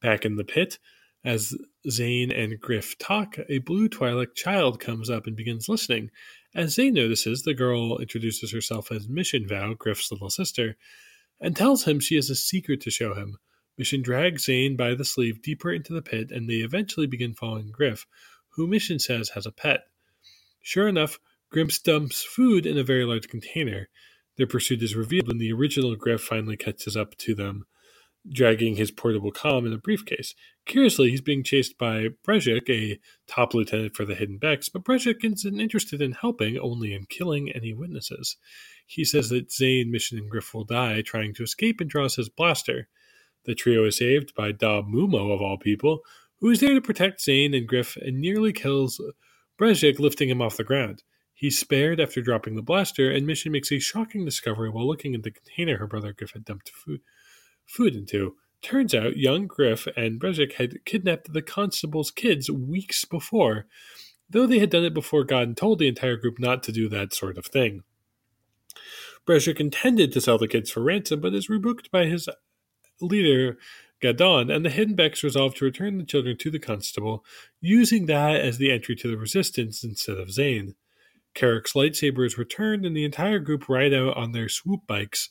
[0.00, 0.80] Back in the pit,
[1.24, 1.56] as
[1.88, 6.10] Zane and Griff talk, a blue Twi'lek child comes up and begins listening.
[6.52, 10.76] As Zane notices, the girl introduces herself as Mission Vao, Griff's little sister,
[11.40, 13.38] and tells him she has a secret to show him.
[13.78, 17.70] Mission drags Zane by the sleeve deeper into the pit, and they eventually begin following
[17.70, 18.04] Griff,
[18.54, 19.80] who Mission says has a pet.
[20.60, 21.18] Sure enough,
[21.50, 23.88] Griff dumps food in a very large container.
[24.36, 27.66] Their pursuit is revealed when the original Griff finally catches up to them,
[28.30, 30.34] dragging his portable comm in a briefcase.
[30.64, 35.24] Curiously, he's being chased by Brejik, a top lieutenant for the Hidden Beks, but Brejik
[35.24, 38.36] isn't interested in helping, only in killing any witnesses.
[38.86, 42.28] He says that Zane, Mission, and Griff will die trying to escape and draws his
[42.28, 42.88] blaster.
[43.44, 46.00] The trio is saved by Dob Moomo, of all people,
[46.42, 49.00] who is there to protect Zane and Griff and nearly kills
[49.58, 51.04] Brejik, lifting him off the ground.
[51.32, 55.22] He's spared after dropping the blaster, and Mission makes a shocking discovery while looking at
[55.22, 57.00] the container her brother Griff had dumped food,
[57.64, 58.34] food into.
[58.60, 63.66] Turns out young Griff and Brejik had kidnapped the constable's kids weeks before,
[64.28, 67.14] though they had done it before God told the entire group not to do that
[67.14, 67.82] sort of thing.
[69.26, 72.28] Brejik intended to sell the kids for ransom, but is rebuked by his
[73.00, 73.58] leader
[74.02, 77.24] Gadon, and the Hiddenbeks resolve to return the children to the constable,
[77.60, 80.74] using that as the entry to the resistance instead of Zane.
[81.34, 85.28] Carrick's lightsaber is returned, and the entire group ride out on their swoop bikes,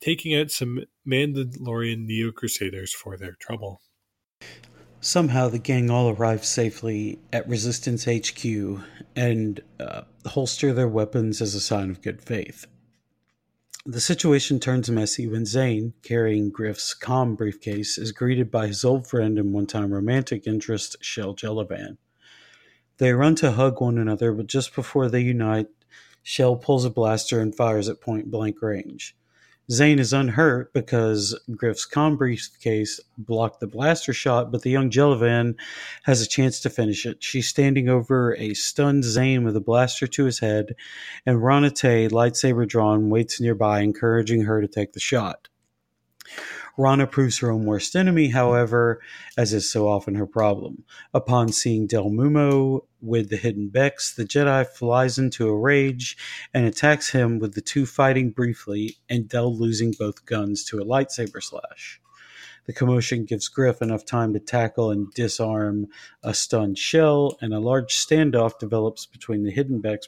[0.00, 3.80] taking out some Mandalorian Neo Crusaders for their trouble.
[5.00, 8.44] Somehow, the gang all arrive safely at Resistance HQ
[9.16, 12.66] and uh, holster their weapons as a sign of good faith.
[13.84, 19.08] The situation turns messy when Zane, carrying Griff's comm briefcase, is greeted by his old
[19.08, 21.96] friend and one time romantic interest, Shel Jelavan.
[22.98, 25.66] They run to hug one another, but just before they unite,
[26.22, 29.16] Shel pulls a blaster and fires at point blank range.
[29.72, 35.54] Zane is unhurt because Griff's com briefcase blocked the blaster shot, but the young Jelavan
[36.02, 37.24] has a chance to finish it.
[37.24, 40.74] She's standing over a stunned Zane with a blaster to his head,
[41.24, 45.48] and Raana Tey, lightsaber drawn, waits nearby, encouraging her to take the shot.
[46.78, 49.00] Raana proves her own worst enemy, however,
[49.36, 50.84] as is so often her problem.
[51.12, 56.16] Upon seeing Del Moomo with the Hidden Beks, the Jedi flies into a rage
[56.54, 60.84] and attacks him with the two fighting briefly and Del losing both guns to a
[60.84, 62.00] lightsaber slash.
[62.66, 65.88] The commotion gives Griff enough time to tackle and disarm
[66.22, 70.06] a stunned Shel, and a large standoff develops between the Hidden Beks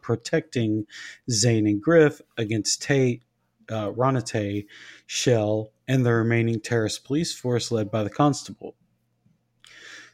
[0.00, 0.86] protecting
[1.30, 3.22] Zane and Griff against Tate,
[3.68, 4.66] uh, Ranate,
[5.06, 8.76] Shel, and the remaining terrorist police force led by the constable.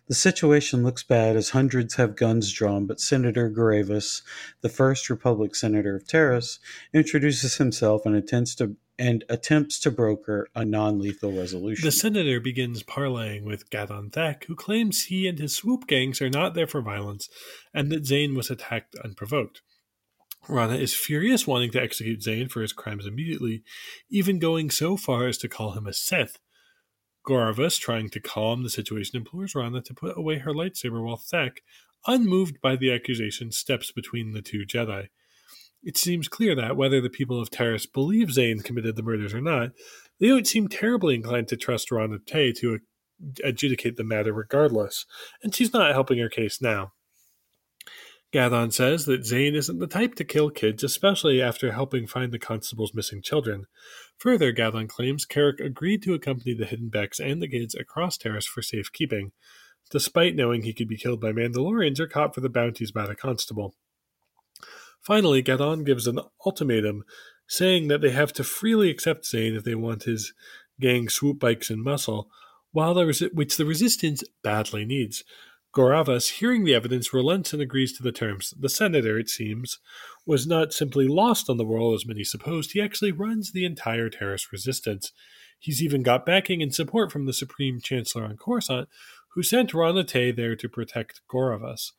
[0.09, 4.23] The situation looks bad as hundreds have guns drawn, but Senator Goravis,
[4.63, 6.61] the first Republic senator of Taris,
[6.95, 11.85] introduces himself and attempts to and attempts to broker a non-lethal resolution.
[11.85, 16.31] The senator begins parleying with Gadon Thek, who claims he and his swoop gangs are
[16.31, 17.29] not there for violence,
[17.75, 19.61] and that Zane was attacked unprovoked.
[20.49, 23.63] Raana is furious, wanting to execute Zane for his crimes immediately,
[24.11, 26.39] even going so far as to call him a Sith.
[27.27, 31.59] Goravis, trying to calm the situation, implores Raana to put away her lightsaber while Thek,
[32.07, 35.09] unmoved by the accusation, steps between the two Jedi.
[35.83, 39.41] It seems clear that, whether the people of Taris believe Zane committed the murders or
[39.41, 39.71] not,
[40.21, 42.79] they don't seem terribly inclined to trust Raana Tey to uh,
[43.45, 45.07] adjudicate the matter regardless,
[45.43, 46.93] and she's not helping her case now.
[48.33, 52.39] Gadon says that Zane isn't the type to kill kids, especially after helping find the
[52.39, 53.67] constable's missing children.
[54.19, 58.47] Further, Gadon claims Carrick agreed to accompany the Hidden Beks and the kids across Taris
[58.47, 59.33] for safekeeping,
[59.91, 63.15] despite knowing he could be killed by Mandalorians or caught for the bounties by the
[63.15, 63.75] constable.
[65.01, 67.05] Finally, Gadon gives an ultimatum,
[67.47, 70.33] saying that they have to freely accept Zane if they want his
[70.81, 72.29] gang swoop bikes and muscle,
[72.73, 75.23] while the which the resistance badly needs.
[75.77, 78.55] Goravis, hearing the evidence, relents and agrees to the terms.
[78.59, 79.79] The senator, it seems,
[80.25, 84.09] was not simply lost on the world as many supposed, he actually runs the entire
[84.09, 85.13] terrorist resistance.
[85.59, 88.89] He's even got backing and support from the Supreme Chancellor on Coruscant,
[89.35, 91.93] who sent Raana Tey there to protect Goravis.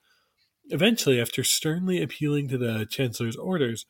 [0.70, 3.86] Eventually, after sternly appealing to the Chancellor's orders,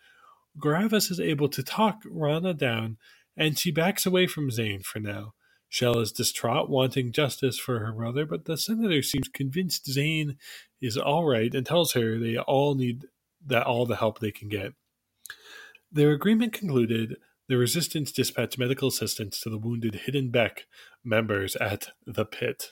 [0.61, 2.97] Goravis is able to talk Raana down,
[3.37, 5.33] and she backs away from Zane for now.
[5.69, 10.37] Shel is distraught, wanting justice for her brother, but the senator seems convinced Zane
[10.81, 13.05] is all right and tells her they all need
[13.45, 14.73] that all the help they can get.
[15.91, 20.67] Their agreement concluded, the resistance dispatched medical assistance to the wounded Hidden Bek
[21.03, 22.71] members at the pit.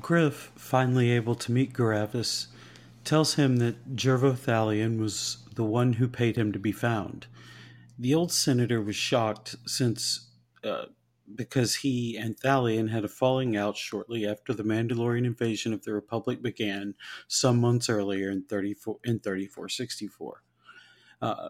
[0.00, 2.48] Griff, finally able to meet Goravis,
[3.04, 7.26] tells him that Jervo Thalion was the one who paid him to be found.
[7.98, 10.27] The old senator was shocked since
[10.68, 10.86] uh,
[11.34, 15.92] because he and Thalion had a falling out shortly after the Mandalorian invasion of the
[15.92, 16.94] Republic began
[17.26, 20.42] some months earlier in 34 in 3464.
[21.20, 21.48] Uh,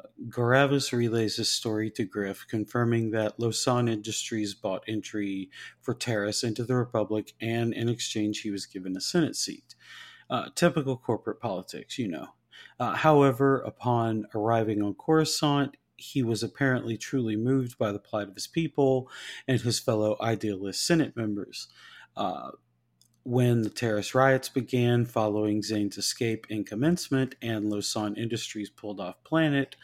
[0.92, 5.50] relays his story to Griff, confirming that Lhosan Industries bought entry
[5.82, 9.74] for Taris into the Republic, and in exchange, he was given a Senate seat.
[10.30, 12.28] Uh, typical corporate politics, you know.
[12.80, 18.34] Uh, however, upon arriving on Coruscant, he was apparently truly moved by the plight of
[18.34, 19.10] his people
[19.46, 21.68] and his fellow idealist Senate members.
[22.16, 22.52] Uh,
[23.24, 29.22] when the terrorist riots began following Zane's escape in commencement and Lhosan Industries pulled off
[29.22, 29.76] planet,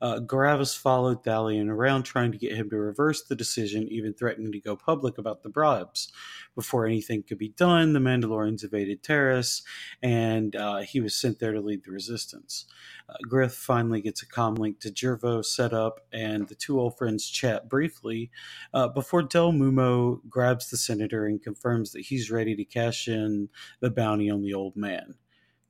[0.00, 4.52] uh, Goravis followed Thalion around trying to get him to reverse the decision, even threatening
[4.52, 6.10] to go public about the bribes.
[6.54, 9.62] Before anything could be done, the Mandalorians invaded Taris,
[10.02, 12.66] and uh, he was sent there to lead the resistance.
[13.08, 16.98] Uh, Griff finally gets a com link to Jervo set up, and the two old
[16.98, 18.30] friends chat briefly
[18.74, 23.48] uh, before Del Moomo grabs the senator and confirms that he's ready to cash in
[23.80, 25.14] the bounty on the old man.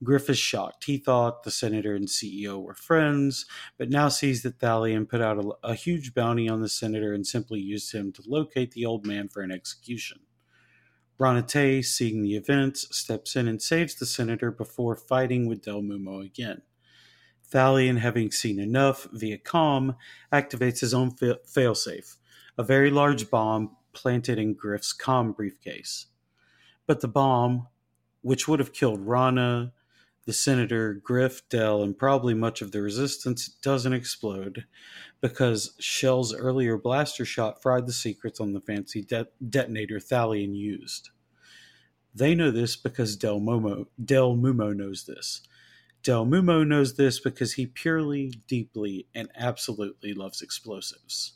[0.02, 0.84] Griff is shocked.
[0.84, 3.44] He thought the senator and CEO were friends,
[3.77, 7.27] but now sees that Thalion put out a, a, huge bounty on the senator and
[7.27, 10.20] simply used him to locate the old man for an execution.
[11.18, 15.83] Raana Tey, seeing the events, steps in and saves the senator before fighting with Del
[15.83, 16.62] Moomo again.
[17.52, 19.96] Thalion, having seen enough via com,
[20.33, 22.16] activates his own fa- failsafe,
[22.56, 26.06] a very large bomb planted in Griff's com briefcase.
[26.87, 27.68] But the bomb,
[28.22, 29.72] which would have killed Raana,
[30.27, 34.66] the senator, Griff, Del, and probably much of the resistance doesn't explode
[35.21, 41.10] because Shel's earlier blaster shot fried the secrets on the fancy de- detonator Thalion used.
[42.14, 45.42] They know this because Del Moomo, Del Moomo knows this.
[46.02, 51.35] Del Moomo knows this because he purely, deeply, and absolutely loves explosives.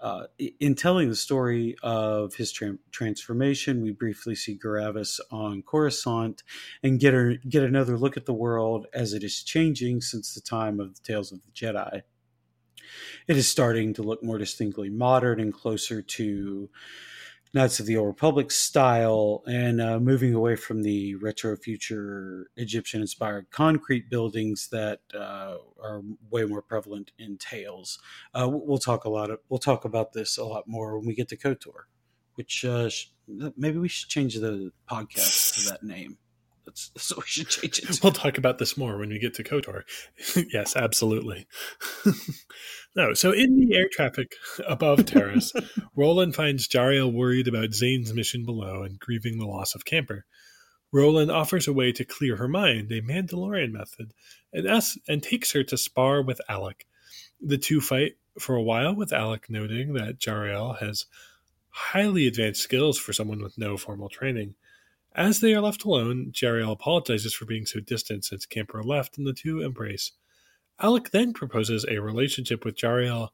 [0.00, 0.24] Uh,
[0.60, 6.44] in telling the story of his tra- transformation, we briefly see Goravis on Coruscant
[6.82, 10.40] and get a, get another look at the world as it is changing since the
[10.40, 12.02] time of the Tales of the Jedi.
[13.26, 16.70] It is starting to look more distinctly modern and closer to
[17.54, 23.00] Knights of the Old Republic style and uh, moving away from the retro future Egyptian
[23.00, 27.98] inspired concrete buildings that uh, are way more prevalent in Tales.
[28.34, 31.14] Uh, we'll talk a lot of, we'll talk about this a lot more when we
[31.14, 31.86] get to KOTOR,
[32.34, 33.06] which uh, sh-
[33.56, 36.18] maybe we should change the podcast to that name.
[36.68, 38.02] That's, so we should change it.
[38.02, 39.84] We'll talk about this more when we get to KOTOR.
[40.52, 41.46] yes, absolutely.
[42.96, 44.34] no, so in the air traffic
[44.68, 45.50] above Taris,
[45.96, 50.26] Rohlan finds Jarael worried about Zane's mission below and grieving the loss of Camper.
[50.94, 54.12] Rohlan offers a way to clear her mind, a Mandalorian method,
[54.52, 56.82] and, asks, and takes her to spar with Alek.
[57.40, 61.06] The two fight for a while, with Alek noting that Jarael has
[61.70, 64.54] highly advanced skills for someone with no formal training.
[65.18, 69.26] As they are left alone, Jarael apologizes for being so distant since Camper left, and
[69.26, 70.12] the two embrace.
[70.80, 73.30] Alek then proposes a relationship with Jarael,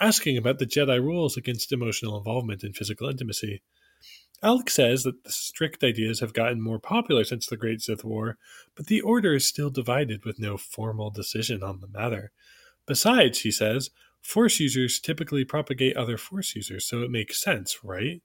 [0.00, 3.60] asking about the Jedi rules against emotional involvement and physical intimacy.
[4.42, 8.38] Alek says that the strict ideas have gotten more popular since the Great Sith War,
[8.74, 12.32] but the Order is still divided with no formal decision on the matter.
[12.86, 13.90] Besides, he says,
[14.22, 18.22] Force users typically propagate other Force users, so it makes sense, right?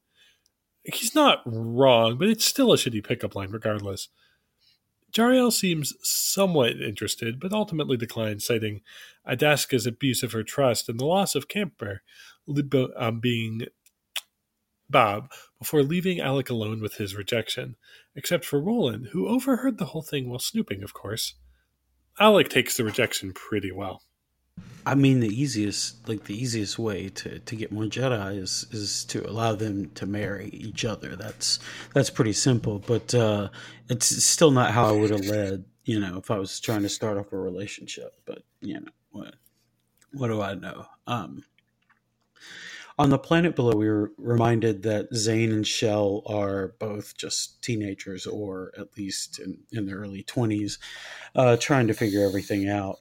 [0.83, 4.09] He's not wrong, but it's still a shitty pickup line regardless.
[5.11, 8.81] Jarael seems somewhat interested, but ultimately declines, citing
[9.27, 12.01] Adasca's abuse of her trust and the loss of Camper
[12.97, 13.63] um, being
[14.89, 17.75] Bob before leaving Alek alone with his rejection,
[18.15, 21.35] except for Rohlan, who overheard the whole thing while snooping, of course.
[22.19, 24.03] Alek takes the rejection pretty well.
[24.85, 29.05] I mean, the easiest, like the easiest way to, to get more Jedi is is
[29.05, 31.15] to allow them to marry each other.
[31.15, 31.59] That's
[31.93, 33.49] that's pretty simple, but uh,
[33.89, 35.65] it's still not how I would have led.
[35.83, 38.13] You know, if I was trying to start off a relationship.
[38.25, 39.35] But you know, what
[40.13, 40.85] what do I know?
[41.05, 41.43] Um,
[42.97, 48.25] on the planet below, we were reminded that Zane and Shel are both just teenagers,
[48.25, 50.79] or at least in, in their early twenties,
[51.35, 52.97] uh, trying to figure everything out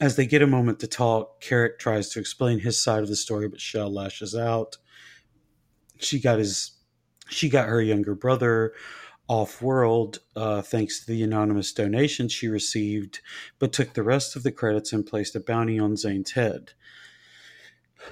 [0.00, 3.16] as they get a moment to talk, Carrick tries to explain his side of the
[3.16, 4.76] story, but Shel lashes out.
[5.98, 6.72] She got his,
[7.28, 8.72] she got her younger brother
[9.28, 13.20] off world uh, thanks to the anonymous donation she received,
[13.58, 16.72] but took the rest of the credits and placed a bounty on Zane's head.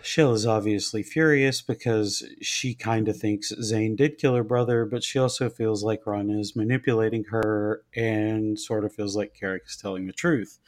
[0.03, 5.05] Shel is obviously furious because she kind of thinks Zane did kill her brother, but
[5.05, 9.77] she also feels like Ron is manipulating her and sort of feels like Carrick is
[9.77, 10.59] telling the truth.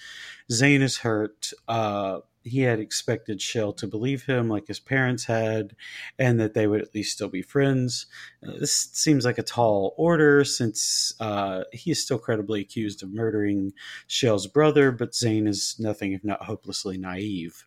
[0.50, 1.52] Zane is hurt.
[1.66, 5.76] Uh, he had expected Shel to believe him like his parents had,
[6.18, 8.06] and that they would at least still be friends.
[8.46, 13.12] Uh, this seems like a tall order since uh, he is still credibly accused of
[13.12, 13.72] murdering
[14.06, 17.64] Shel's brother, but Zane is nothing if not hopelessly naive.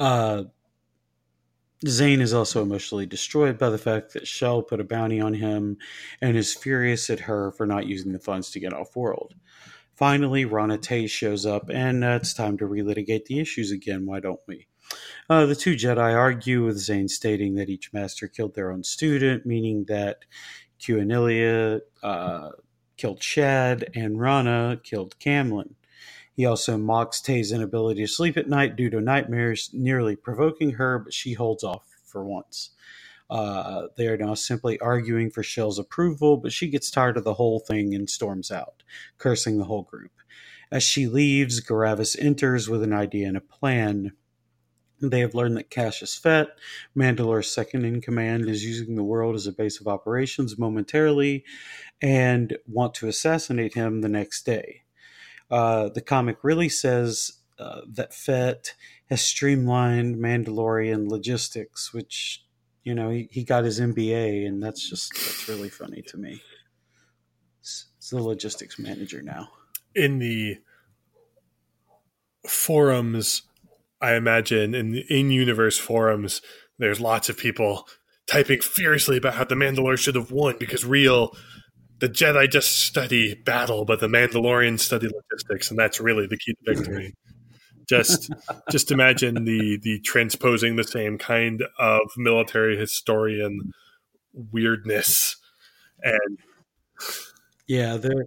[0.00, 0.44] Uh,
[1.86, 5.76] Zane is also emotionally destroyed by the fact that Shel put a bounty on him
[6.20, 9.34] and is furious at her for not using the funds to get off world.
[9.94, 14.06] Finally, Raana Tey shows up, and uh, it's time to relitigate the issues again.
[14.06, 14.66] Why don't we?
[15.28, 19.44] Uh, the two Jedi argue, with Zane stating that each master killed their own student,
[19.44, 20.24] meaning that
[20.78, 21.00] Q
[22.02, 22.50] uh,
[22.96, 25.74] killed Shad and Raana killed Camlin.
[26.40, 30.98] He also mocks Tey's inability to sleep at night due to nightmares, nearly provoking her,
[30.98, 32.70] but she holds off for once.
[33.28, 37.34] Uh, they are now simply arguing for Shel's approval, but she gets tired of the
[37.34, 38.82] whole thing and storms out,
[39.18, 40.12] cursing the whole group.
[40.72, 44.12] As she leaves, Goravis enters with an idea and a plan.
[44.98, 46.48] They have learned that Cassus Fett,
[46.96, 51.44] Mandalore's second in command, is using the world as a base of operations momentarily
[52.00, 54.84] and want to assassinate him the next day.
[55.50, 58.74] Uh, the comic really says uh, that Fett
[59.08, 62.44] has streamlined Mandalorian logistics, which
[62.84, 66.40] you know he, he got his MBA, and that's just that's really funny to me.
[67.60, 69.50] It's, the logistics manager now.
[69.94, 70.58] In the
[72.48, 73.42] forums,
[74.00, 76.40] I imagine in in universe forums,
[76.78, 77.88] there's lots of people
[78.26, 81.36] typing furiously about how the Mandalore should have won because real
[82.00, 86.54] the Jedi just study battle, but the Mandalorians study logistics, and that's really the key
[86.64, 87.14] to victory.
[87.88, 88.30] just
[88.70, 93.72] just imagine the the transposing the same kind of military historian
[94.32, 95.36] weirdness
[96.02, 96.38] and
[97.66, 98.26] yeah there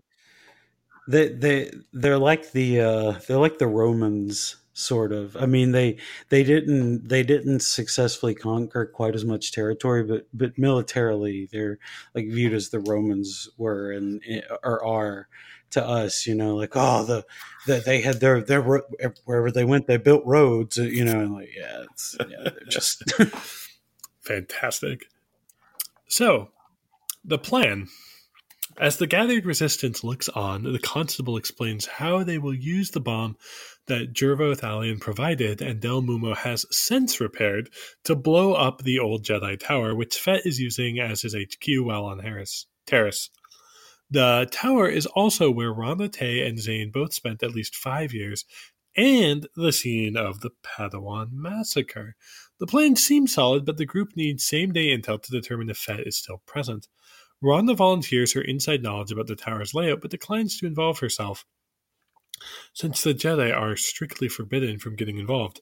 [1.08, 5.38] they they they're like the uh, they're like the Romans sort of.
[5.38, 5.98] I mean they
[6.30, 11.80] they didn't they didn't successfully conquer quite as much territory, but but militarily they're
[12.14, 15.28] like viewed as the Romans were and eh, or are
[15.72, 16.26] to us.
[16.26, 17.26] You know, like oh the,
[17.68, 18.62] the they had their their
[19.26, 20.78] wherever they went they built roads.
[20.78, 23.04] You know, and like yeah, it's yeah, they're just
[24.22, 25.06] fantastic.
[26.08, 26.50] So
[27.24, 27.88] the plan
[28.78, 33.38] as the gathered resistance looks on, the constable explains how they will use the bomb
[33.88, 37.70] that Jervo Thalion provided and Del Mumo has since repaired
[38.06, 42.06] to blow up the old Jedi Tower, which Fett is using as his HQ while
[42.06, 43.30] on Harris Terrace.
[44.10, 48.46] The tower is also where Raana Tey and Zane both spent at least five years,
[48.96, 52.16] and the scene of the Padawan massacre.
[52.60, 56.06] The plan seems solid, but the group needs same day intel to determine if Fett
[56.06, 56.88] is still present.
[57.42, 61.46] Raana volunteers her inside knowledge about the tower's layout, but declines to involve herself,
[62.74, 65.62] since the Jedi are strictly forbidden from getting involved.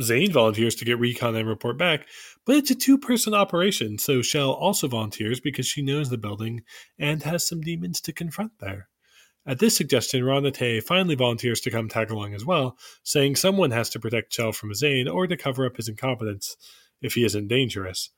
[0.00, 2.06] Zane volunteers to get recon and report back,
[2.46, 6.62] but it's a two person operation, so Shel also volunteers because she knows the building
[6.98, 8.88] and has some demons to confront there.
[9.44, 13.72] At this suggestion, Raana Tey finally volunteers to come tag along as well, saying someone
[13.72, 16.56] has to protect Shel from Zane or to cover up his incompetence
[17.02, 18.10] if he isn't dangerous.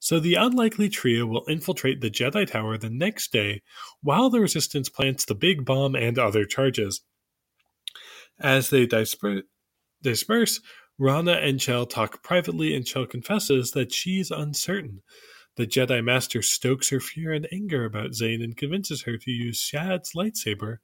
[0.00, 3.62] So the unlikely trio will infiltrate the Jedi Tower the next day
[4.02, 7.02] while the Resistance plants the big bomb and other charges.
[8.40, 9.42] As they disper-
[10.02, 10.60] disperse,
[10.98, 15.02] Raana and Shel talk privately, and Shel confesses that she's uncertain.
[15.56, 19.60] The Jedi Master stokes her fear and anger about Zane and convinces her to use
[19.60, 20.78] Shad's lightsaber,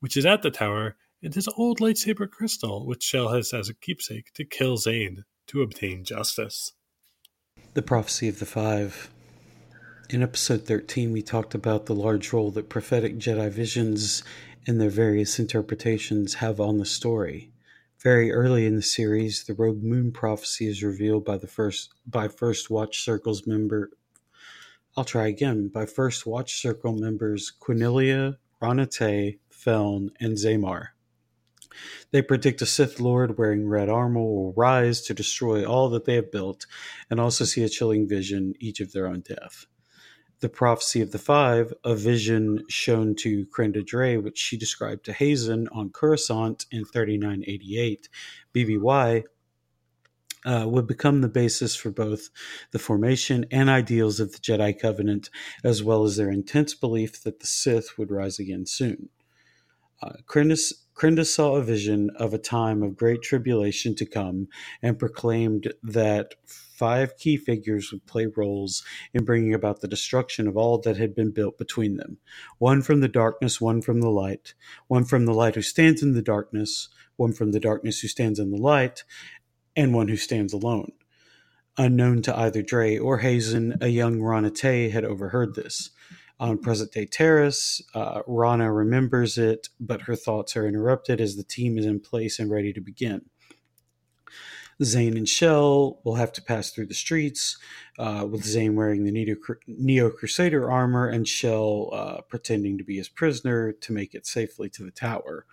[0.00, 3.74] which is at the tower, and his old lightsaber crystal, which Shel has as a
[3.74, 6.72] keepsake, to kill Zane to obtain justice.
[7.74, 9.10] The Prophecy of the Five.
[10.08, 14.22] In episode 13, we talked about the large role that prophetic Jedi visions
[14.66, 17.52] and their various interpretations have on the story.
[18.02, 22.28] Very early in the series, the Rogue Moon prophecy is revealed by the first by
[22.28, 23.90] First Watch Circle's member.
[24.96, 25.68] I'll try again.
[25.68, 30.88] By First Watch Circle members Q'anilia, Ranate, Feln, and Xamar.
[32.10, 36.14] They predict a Sith Lord wearing red armor will rise to destroy all that they
[36.14, 36.66] have built,
[37.10, 39.66] and also see a chilling vision, each of their own death.
[40.40, 45.12] The prophecy of the five, a vision shown to Krynda Draay, which she described to
[45.12, 48.08] Haazen on Coruscant in 3988
[48.54, 49.24] BBY,
[50.44, 52.28] uh, would become the basis for both
[52.70, 55.30] the formation and ideals of the Jedi Covenant,
[55.64, 59.08] as well as their intense belief that the Sith would rise again soon.
[60.02, 60.12] Uh,
[60.96, 64.48] Krynda saw a vision of a time of great tribulation to come
[64.80, 68.82] and proclaimed that five key figures would play roles
[69.12, 72.16] in bringing about the destruction of all that had been built between them.
[72.56, 74.54] One from the darkness, one from the light,
[74.88, 78.38] one from the light who stands in the darkness, one from the darkness who stands
[78.38, 79.04] in the light,
[79.76, 80.92] and one who stands alone.
[81.76, 85.90] Unknown to either Draay or Haazen, a young Raana Tey had overheard this
[86.38, 87.80] on present day Taris.
[87.94, 92.38] Uh, Raana remembers it, but her thoughts are interrupted as the team is in place
[92.38, 93.22] and ready to begin.
[94.82, 97.56] Zane and Shel will have to pass through the streets,
[97.98, 103.08] uh, with Zane wearing the Neo Crusader armor and Shel uh, pretending to be his
[103.08, 105.46] prisoner to make it safely to the tower.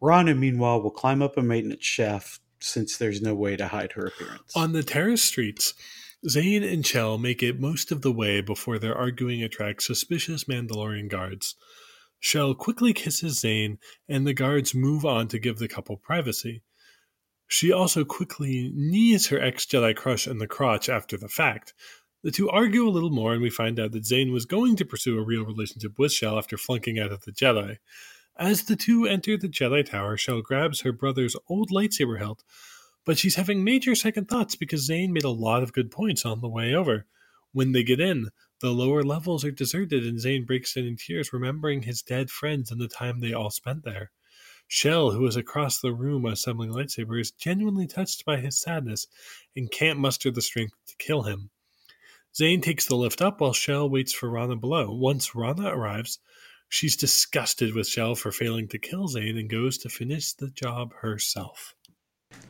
[0.00, 4.06] Raana, meanwhile, will climb up a maintenance shaft since there's no way to hide her
[4.06, 4.56] appearance.
[4.56, 5.74] On the Taris streets,
[6.26, 11.08] Zane and Shel make it most of the way before their arguing attracts suspicious Mandalorian
[11.08, 11.54] guards.
[12.18, 16.62] Shel quickly kisses Zane, and the guards move on to give the couple privacy.
[17.46, 21.72] She also quickly knees her ex Jedi crush in the crotch after the fact.
[22.24, 24.84] The two argue a little more, and we find out that Zane was going to
[24.84, 27.78] pursue a real relationship with Shel after flunking out of the Jedi.
[28.36, 32.42] As the two enter the Jedi Tower, Shel grabs her brother's old lightsaber hilt,
[33.08, 36.42] but she's having major second thoughts because Zane made a lot of good points on
[36.42, 37.06] the way over.
[37.52, 38.28] When they get in,
[38.60, 42.70] the lower levels are deserted and Zane breaks in in tears, remembering his dead friends
[42.70, 44.10] and the time they all spent there.
[44.66, 49.06] Shel, who is across the room assembling lightsabers, is genuinely touched by his sadness
[49.56, 51.48] and can't muster the strength to kill him.
[52.36, 54.92] Zane takes the lift up while Shel waits for Raana below.
[54.92, 56.18] Once Raana arrives,
[56.68, 60.92] she's disgusted with Shel for failing to kill Zane and goes to finish the job
[61.00, 61.74] herself.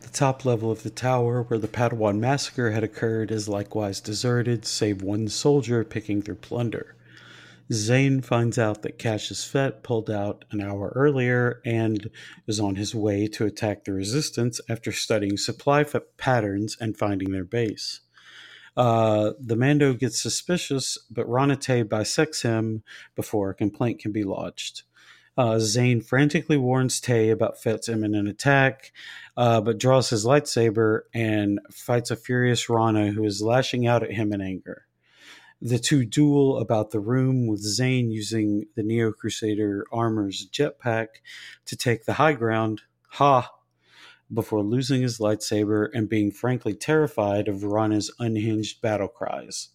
[0.09, 4.65] The top level of the tower where the Padawan massacre had occurred is likewise deserted,
[4.65, 6.97] save one soldier picking through plunder.
[7.71, 12.11] Zane finds out that Cassus Fett pulled out an hour earlier and
[12.47, 17.31] is on his way to attack the resistance after studying supply f- patterns and finding
[17.31, 18.01] their base.
[18.77, 22.83] Uh, the Mando gets suspicious, but Raana Tey bisects him
[23.15, 24.85] before a complaint can be lodged.
[25.39, 28.91] Uh, Zane frantically warns Tey about Fett's imminent attack,
[29.37, 34.11] uh, but draws his lightsaber and fights a furious Raana who is lashing out at
[34.11, 34.87] him in anger.
[35.63, 41.07] The two duel about the room with Zane using the Neo Crusader armor's jetpack
[41.67, 42.83] to take the high ground.
[43.11, 43.49] Ha!
[44.35, 49.69] Before losing his lightsaber and being frankly terrified of Raana's unhinged battle cries.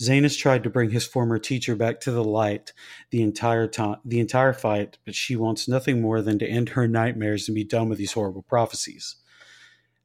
[0.00, 2.72] Zane has tried to bring his former teacher back to the light
[3.10, 6.86] the entire time, the entire fight, but she wants nothing more than to end her
[6.86, 9.16] nightmares and be done with these horrible prophecies.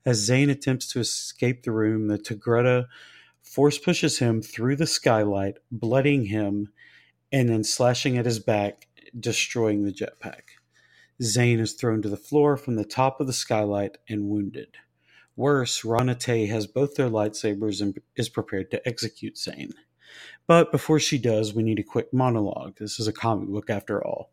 [0.06, 2.88] As Zane attempts to escape the room, the Togruta
[3.41, 6.74] force pushes him through the skylight, bloodying him,
[7.32, 8.88] and then slashing at his back,
[9.18, 10.41] destroying the jetpack.
[11.22, 14.76] Zane is thrown to the floor from the top of the skylight and wounded.
[15.36, 19.74] Worse, Raana Tey has both their lightsabers and is prepared to execute Zane.
[20.48, 22.78] But before she does, we need a quick monologue.
[22.78, 24.30] This is a comic book after all.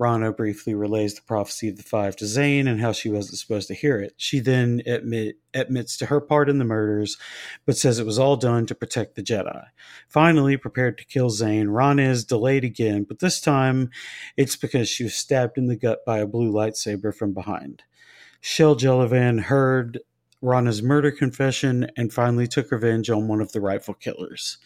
[0.00, 3.68] Raana briefly relays the prophecy of the five to Zane and how she wasn't supposed
[3.68, 4.14] to hear it.
[4.16, 7.18] She then admit, admits to her part in the murders,
[7.66, 9.66] but says it was all done to protect the Jedi.
[10.08, 13.90] Finally, prepared to kill Zane, Raana is delayed again, but this time
[14.38, 17.82] it's because she was stabbed in the gut by a blue lightsaber from behind.
[18.40, 19.98] Shel Jelavan heard
[20.42, 24.56] Raana's murder confession and finally took revenge on one of the rightful killers.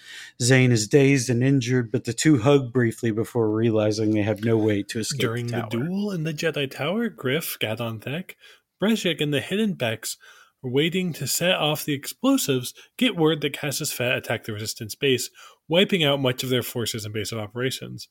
[0.40, 4.56] Zane is dazed and injured, but the two hug briefly before realizing they have no
[4.56, 5.20] way to escape.
[5.20, 8.34] During the, the, duel in the Jedi Tower, Griff, Gadon Thek,
[8.80, 10.16] Breshik, and the Hidden Beks
[10.64, 14.94] are waiting to set off the explosives, get word that Cassus Fett attacked the Resistance
[14.94, 15.28] base,
[15.68, 18.08] wiping out much of their forces and base of operations.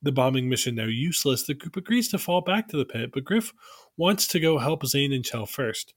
[0.00, 3.24] The bombing mission now useless, the group agrees to fall back to the pit, but
[3.24, 3.52] Griff
[3.96, 5.92] wants to go help Zane and Shel first.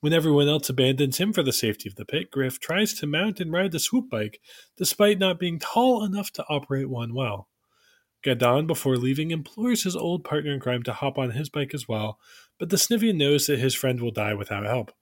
[0.00, 3.38] When everyone else abandons him for the safety of the pit, Griff tries to mount
[3.38, 4.40] and ride the swoop bike,
[4.78, 7.48] despite not being tall enough to operate one well.
[8.24, 11.86] Gadon, before leaving, implores his old partner in crime to hop on his bike as
[11.86, 12.18] well,
[12.58, 14.92] but the Snivian knows that his friend will die without help.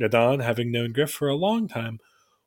[0.00, 1.98] Gadon, having known Griff for a long time,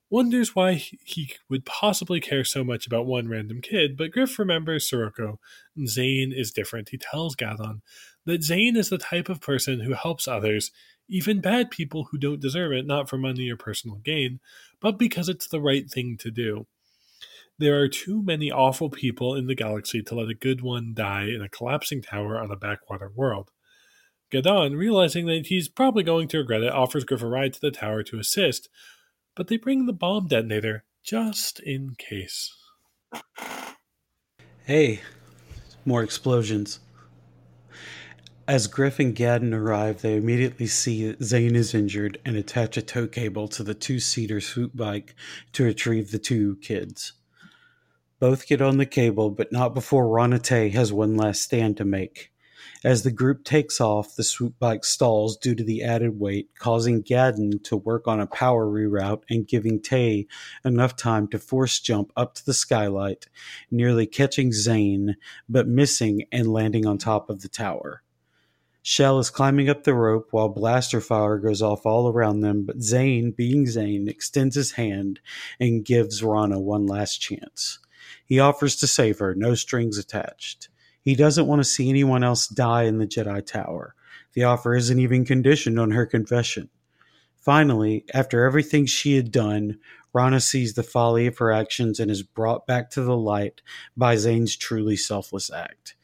[0.10, 4.90] wonders why he would possibly care so much about one random kid, but Griff remembers
[4.90, 5.38] Serroco,
[5.86, 6.90] Zane is different.
[6.90, 7.82] He tells Gadon
[8.26, 10.72] that Zane is the type of person who helps others
[11.08, 14.40] even bad people who don't deserve it, not for money or personal gain,
[14.80, 16.68] but because it's the right thing to do.
[17.58, 21.26] There are too many awful people in the galaxy to let a good one die
[21.26, 23.52] in a collapsing tower on a backwater world.
[24.32, 27.70] Gadon, realizing that he's probably going to regret it, offers Griff a ride to the
[27.70, 28.70] tower to assist,
[29.36, 32.56] but they bring the bomb detonator just in case.
[34.66, 35.02] Hey,
[35.86, 36.80] more explosions.
[38.52, 43.08] As Griff and Gadon arrive, they immediately see Zane is injured and attach a tow
[43.08, 45.16] cable to the two seater swoop bike
[45.54, 47.14] to retrieve the two kids.
[48.20, 51.86] Both get on the cable, but not before Raana Tey has one last stand to
[51.86, 52.34] make.
[52.84, 57.04] As the group takes off, the swoop bike stalls due to the added weight, causing
[57.04, 60.28] Gadon to work on a power reroute and giving Tey
[60.66, 63.28] enough time to force jump up to the skylight,
[63.72, 65.16] nearly catching Zane,
[65.48, 68.04] but missing and landing on top of the tower.
[68.84, 72.82] Shel is climbing up the rope while blaster fire goes off all around them, but
[72.82, 75.20] Zane, being Zane, extends his hand
[75.60, 77.80] and gives Raana one last chance.
[78.26, 80.70] He offers to save her, no strings attached.
[81.02, 83.96] He doesn't want to see anyone else die in the Jedi Tower.
[84.34, 86.70] The offer isn't even conditioned on her confession.
[87.36, 89.80] Finally, after everything she had done,
[90.14, 93.62] Raana sees the folly of her actions and is brought back to the light
[93.96, 95.96] by Zane's truly selfless act.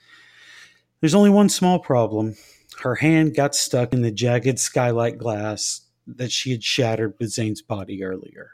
[1.00, 2.36] There's only one small problem.
[2.82, 7.62] Her hand got stuck in the jagged skylight glass that she had shattered with Zane's
[7.62, 8.52] body earlier.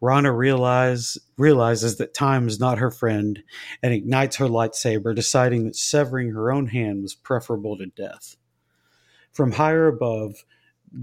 [0.00, 3.42] Raana realize, realizes that time is not her friend
[3.82, 8.36] and ignites her lightsaber, deciding that severing her own hand was preferable to death.
[9.32, 10.44] From higher above,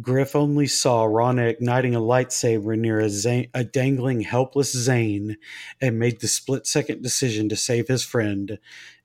[0.02, 5.38] Griff only saw Raana igniting a lightsaber near a, Zane, a dangling, helpless Zane
[5.80, 8.60] and made the split second decision to save his friend,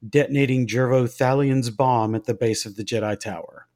[0.07, 3.69] detonating Jervo Thalion's bomb at the base of the Jedi Tower.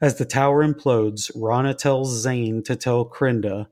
[0.00, 3.66] As the tower implodes, Raana tells Zane to tell Krynda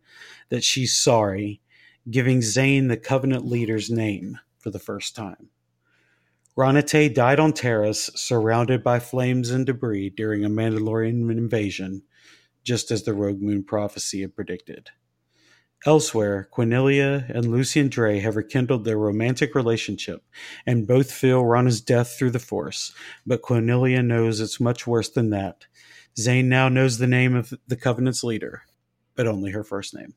[0.50, 1.60] that she's sorry,
[2.08, 5.50] giving Zane the Covenant leader's name for the first time.
[6.56, 12.02] Tey died on Taris, surrounded by flames and debris during a Mandalorian invasion,
[12.62, 14.90] just as the Rogue Moon prophecy had predicted.
[15.84, 20.24] Elsewhere, Q'anilia and Lucien Draay have rekindled their romantic relationship,
[20.64, 22.94] and both feel Raana's death through the Force,
[23.26, 25.66] but Q'anilia knows it's much worse than that.
[26.16, 28.62] Zane now knows the name of the Covenant's leader,
[29.14, 30.14] but only her first name.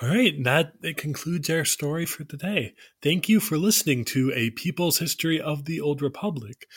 [0.00, 2.74] All right, that it concludes our story for today.
[3.02, 6.68] Thank you for listening to A People's History of the Old Republic.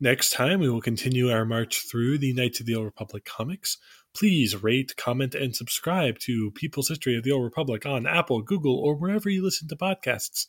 [0.00, 3.78] Next time, we will continue our march through the Knights of the Old Republic comics.
[4.16, 8.76] Please rate, comment, and subscribe to People's History of the Old Republic on Apple, Google,
[8.76, 10.46] or wherever you listen to podcasts.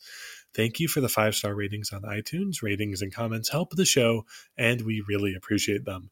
[0.56, 2.62] Thank you for the five star ratings on iTunes.
[2.62, 4.24] Ratings and comments help the show,
[4.56, 6.10] and we really appreciate them.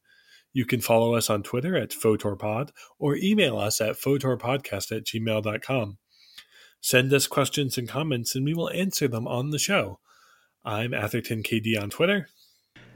[0.57, 5.99] You can follow us on Twitter at PhotorPod or email us at photorpodcast at gmail.com.
[6.81, 9.99] Send us questions and comments, and we will answer them on the show.
[10.65, 12.29] I'm Atherton KD on Twitter.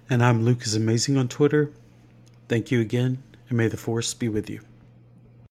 [0.09, 1.71] And I'm Lucas Amazing on Twitter.
[2.47, 4.61] Thank you again, and may the Force be with you.